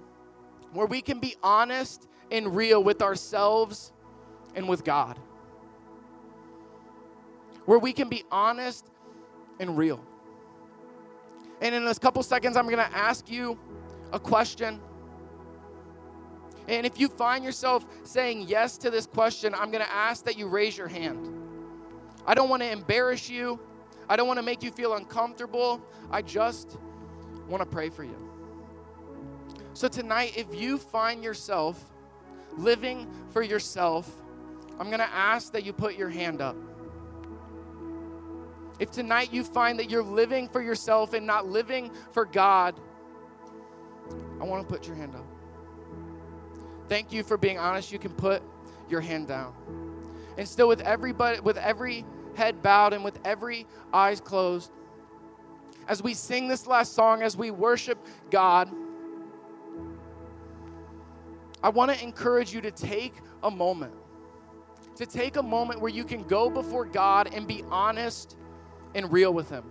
where 0.74 0.88
we 0.88 1.02
can 1.02 1.20
be 1.20 1.36
honest 1.44 2.08
and 2.32 2.56
real 2.56 2.84
with 2.84 3.02
ourselves 3.02 3.92
and 4.56 4.68
with 4.68 4.84
God. 4.84 5.18
Where 7.66 7.80
we 7.80 7.94
can 7.94 8.10
be 8.10 8.24
honest 8.32 8.86
and 9.60 9.78
real. 9.78 10.04
And 11.62 11.76
in 11.76 11.88
a 11.88 11.96
couple 11.96 12.24
seconds, 12.24 12.56
I'm 12.56 12.66
going 12.66 12.78
to 12.78 12.96
ask 12.96 13.30
you 13.30 13.60
a 14.12 14.20
question. 14.20 14.80
And 16.68 16.86
if 16.86 17.00
you 17.00 17.08
find 17.10 17.44
yourself 17.44 17.86
saying 18.04 18.46
yes 18.48 18.78
to 18.80 18.90
this 18.90 19.06
question, 19.06 19.54
I'm 19.54 19.72
going 19.72 19.84
to 19.84 19.92
ask 19.92 20.24
that 20.26 20.38
you 20.38 20.48
raise 20.48 20.78
your 20.78 20.88
hand. 20.88 21.28
I 22.26 22.34
don't 22.34 22.50
want 22.50 22.62
to 22.62 22.72
embarrass 22.72 23.30
you. 23.30 23.60
I 24.08 24.16
don't 24.16 24.28
want 24.28 24.38
to 24.38 24.44
make 24.44 24.64
you 24.64 24.72
feel 24.72 24.94
uncomfortable. 24.94 25.82
I 26.12 26.22
just 26.22 26.78
want 27.48 27.62
to 27.62 27.70
pray 27.70 27.90
for 27.90 28.04
you. 28.04 28.16
So, 29.80 29.88
tonight, 29.88 30.34
if 30.36 30.54
you 30.54 30.78
find 30.78 31.24
yourself 31.24 31.82
living 32.58 33.08
for 33.32 33.42
yourself, 33.42 34.14
I'm 34.78 34.88
going 34.88 35.00
to 35.00 35.10
ask 35.10 35.54
that 35.54 35.64
you 35.64 35.72
put 35.72 35.96
your 35.96 36.10
hand 36.10 36.42
up. 36.42 36.58
If 38.78 38.92
tonight 38.92 39.32
you 39.32 39.42
find 39.42 39.80
that 39.80 39.90
you're 39.90 40.04
living 40.04 40.50
for 40.50 40.62
yourself 40.62 41.14
and 41.14 41.26
not 41.26 41.48
living 41.48 41.92
for 42.12 42.26
God, 42.26 42.78
I 44.42 44.44
want 44.44 44.68
to 44.68 44.70
put 44.70 44.86
your 44.86 44.98
hand 44.98 45.16
up. 45.16 45.24
Thank 46.90 47.14
you 47.14 47.24
for 47.24 47.38
being 47.38 47.58
honest. 47.58 47.90
You 47.90 48.00
can 48.00 48.12
put 48.12 48.44
your 48.90 49.00
hand 49.00 49.30
down. 49.30 49.54
And 50.38 50.46
still 50.46 50.68
with 50.68 50.82
everybody 50.82 51.40
with 51.40 51.56
every 51.56 52.04
head 52.36 52.62
bowed 52.62 52.92
and 52.92 53.02
with 53.02 53.18
every 53.24 53.66
eyes 53.94 54.20
closed, 54.20 54.72
as 55.88 56.04
we 56.04 56.14
sing 56.14 56.50
this 56.50 56.68
last 56.68 56.96
song, 56.96 57.22
as 57.22 57.38
we 57.38 57.50
worship 57.50 57.98
God, 58.30 58.70
I 61.62 61.70
want 61.70 61.92
to 61.92 62.04
encourage 62.04 62.54
you 62.54 62.62
to 62.62 62.72
take 62.72 63.14
a 63.44 63.52
moment. 63.52 63.94
To 64.96 65.06
take 65.06 65.38
a 65.38 65.44
moment 65.44 65.82
where 65.82 65.92
you 65.92 66.04
can 66.04 66.24
go 66.24 66.50
before 66.50 66.86
God 66.86 67.34
and 67.34 67.48
be 67.48 67.64
honest 67.70 68.38
and 68.96 69.12
real 69.12 69.34
with 69.34 69.50
Him 69.50 69.64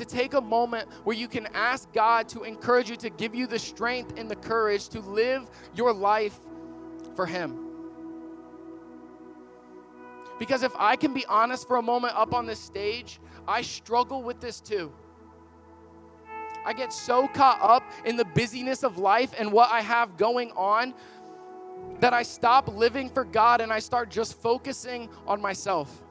to 0.00 0.06
take 0.06 0.32
a 0.32 0.40
moment 0.40 0.88
where 1.04 1.14
you 1.14 1.28
can 1.28 1.46
ask 1.52 1.92
God 1.92 2.26
to 2.30 2.44
encourage 2.44 2.88
you, 2.88 2.96
to 2.96 3.10
give 3.10 3.34
you 3.34 3.46
the 3.46 3.58
strength 3.58 4.18
and 4.18 4.30
the 4.30 4.36
courage 4.36 4.88
to 4.88 5.00
live 5.00 5.50
your 5.74 5.92
life 5.92 6.40
for 7.14 7.26
Him. 7.26 7.66
Because 10.38 10.62
if 10.62 10.72
I 10.78 10.96
can 10.96 11.12
be 11.12 11.26
honest 11.26 11.68
for 11.68 11.76
a 11.76 11.82
moment 11.82 12.16
up 12.16 12.32
on 12.32 12.46
this 12.46 12.58
stage, 12.58 13.20
I 13.46 13.60
struggle 13.60 14.22
with 14.22 14.40
this 14.40 14.58
too. 14.58 14.90
I 16.64 16.72
get 16.72 16.92
so 16.92 17.28
caught 17.28 17.60
up 17.62 17.82
in 18.04 18.16
the 18.16 18.24
busyness 18.24 18.82
of 18.82 18.98
life 18.98 19.32
and 19.38 19.52
what 19.52 19.70
I 19.70 19.80
have 19.80 20.16
going 20.16 20.50
on 20.52 20.94
that 22.00 22.12
I 22.12 22.22
stop 22.22 22.68
living 22.68 23.08
for 23.08 23.24
God 23.24 23.60
and 23.60 23.72
I 23.72 23.78
start 23.78 24.10
just 24.10 24.40
focusing 24.40 25.08
on 25.26 25.40
myself 25.40 26.02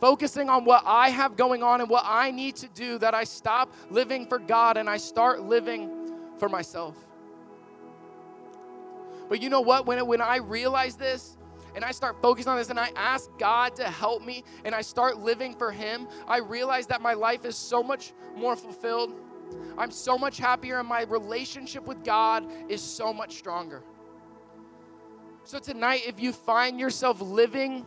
focusing 0.00 0.48
on 0.48 0.64
what 0.64 0.82
I 0.86 1.10
have 1.10 1.36
going 1.36 1.62
on 1.62 1.80
and 1.80 1.90
what 1.90 2.04
I 2.06 2.30
need 2.30 2.56
to 2.56 2.68
do, 2.68 2.98
that 2.98 3.14
I 3.14 3.24
stop 3.24 3.72
living 3.90 4.26
for 4.26 4.38
God 4.38 4.76
and 4.76 4.88
I 4.88 4.96
start 4.96 5.42
living 5.42 5.90
for 6.38 6.48
myself. 6.48 6.96
But 9.28 9.42
you 9.42 9.50
know 9.50 9.60
what? 9.60 9.86
When, 9.86 10.06
when 10.06 10.20
I 10.20 10.36
realize 10.36 10.96
this 10.96 11.36
and 11.74 11.84
I 11.84 11.90
start 11.92 12.16
focusing 12.20 12.50
on 12.50 12.58
this 12.58 12.70
and 12.70 12.78
I 12.78 12.90
ask 12.96 13.30
God 13.38 13.76
to 13.76 13.84
help 13.84 14.24
me 14.24 14.44
and 14.64 14.74
I 14.74 14.80
start 14.80 15.18
living 15.18 15.54
for 15.54 15.70
Him, 15.70 16.08
I 16.26 16.38
realize 16.38 16.86
that 16.88 17.00
my 17.00 17.14
life 17.14 17.44
is 17.44 17.56
so 17.56 17.82
much 17.82 18.12
more 18.36 18.56
fulfilled. 18.56 19.12
I'm 19.76 19.90
so 19.90 20.18
much 20.18 20.38
happier 20.38 20.78
and 20.78 20.88
my 20.88 21.02
relationship 21.02 21.86
with 21.86 22.04
God 22.04 22.46
is 22.68 22.82
so 22.82 23.12
much 23.12 23.36
stronger. 23.36 23.82
So, 25.44 25.58
tonight, 25.58 26.02
if 26.06 26.20
you 26.20 26.32
find 26.32 26.78
yourself 26.78 27.22
living 27.22 27.86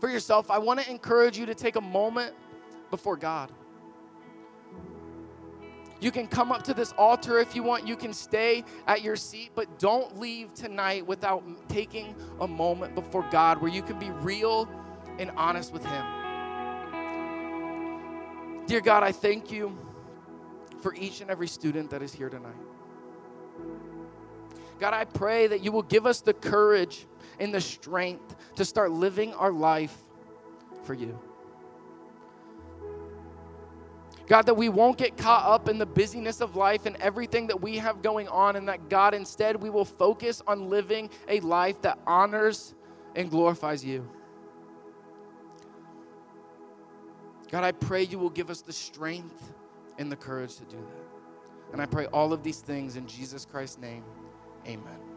for 0.00 0.08
yourself, 0.08 0.50
I 0.50 0.58
want 0.58 0.80
to 0.80 0.90
encourage 0.90 1.38
you 1.38 1.46
to 1.46 1.54
take 1.54 1.76
a 1.76 1.80
moment 1.80 2.34
before 2.90 3.16
God. 3.16 3.52
You 6.00 6.10
can 6.10 6.26
come 6.26 6.50
up 6.50 6.62
to 6.64 6.74
this 6.74 6.92
altar 6.92 7.38
if 7.38 7.54
you 7.54 7.62
want. 7.62 7.86
You 7.86 7.94
can 7.94 8.14
stay 8.14 8.64
at 8.86 9.02
your 9.02 9.16
seat, 9.16 9.50
but 9.54 9.78
don't 9.78 10.18
leave 10.18 10.54
tonight 10.54 11.06
without 11.06 11.44
taking 11.68 12.14
a 12.40 12.48
moment 12.48 12.94
before 12.94 13.26
God 13.30 13.60
where 13.60 13.70
you 13.70 13.82
can 13.82 13.98
be 13.98 14.10
real 14.10 14.68
and 15.18 15.30
honest 15.36 15.72
with 15.72 15.84
Him. 15.84 16.04
Dear 18.66 18.80
God, 18.80 19.02
I 19.02 19.12
thank 19.12 19.50
you 19.50 19.76
for 20.80 20.94
each 20.94 21.20
and 21.20 21.30
every 21.30 21.48
student 21.48 21.90
that 21.90 22.02
is 22.02 22.14
here 22.14 22.30
tonight. 22.30 22.54
God, 24.78 24.94
I 24.94 25.04
pray 25.04 25.46
that 25.48 25.62
you 25.62 25.72
will 25.72 25.82
give 25.82 26.06
us 26.06 26.22
the 26.22 26.32
courage 26.32 27.06
and 27.38 27.52
the 27.52 27.60
strength 27.60 28.36
to 28.56 28.64
start 28.64 28.90
living 28.90 29.34
our 29.34 29.52
life 29.52 29.94
for 30.84 30.94
you. 30.94 31.18
God, 34.30 34.46
that 34.46 34.54
we 34.54 34.68
won't 34.68 34.96
get 34.96 35.16
caught 35.16 35.44
up 35.44 35.68
in 35.68 35.76
the 35.76 35.84
busyness 35.84 36.40
of 36.40 36.54
life 36.54 36.86
and 36.86 36.94
everything 37.00 37.48
that 37.48 37.60
we 37.60 37.78
have 37.78 38.00
going 38.00 38.28
on, 38.28 38.54
and 38.54 38.68
that 38.68 38.88
God, 38.88 39.12
instead, 39.12 39.60
we 39.60 39.70
will 39.70 39.84
focus 39.84 40.40
on 40.46 40.70
living 40.70 41.10
a 41.26 41.40
life 41.40 41.82
that 41.82 41.98
honors 42.06 42.76
and 43.16 43.28
glorifies 43.28 43.84
you. 43.84 44.08
God, 47.50 47.64
I 47.64 47.72
pray 47.72 48.04
you 48.04 48.20
will 48.20 48.30
give 48.30 48.50
us 48.50 48.60
the 48.60 48.72
strength 48.72 49.52
and 49.98 50.12
the 50.12 50.16
courage 50.16 50.54
to 50.58 50.64
do 50.66 50.76
that. 50.76 51.72
And 51.72 51.82
I 51.82 51.86
pray 51.86 52.06
all 52.06 52.32
of 52.32 52.44
these 52.44 52.60
things 52.60 52.94
in 52.94 53.08
Jesus 53.08 53.44
Christ's 53.44 53.78
name. 53.78 54.04
Amen. 54.64 55.09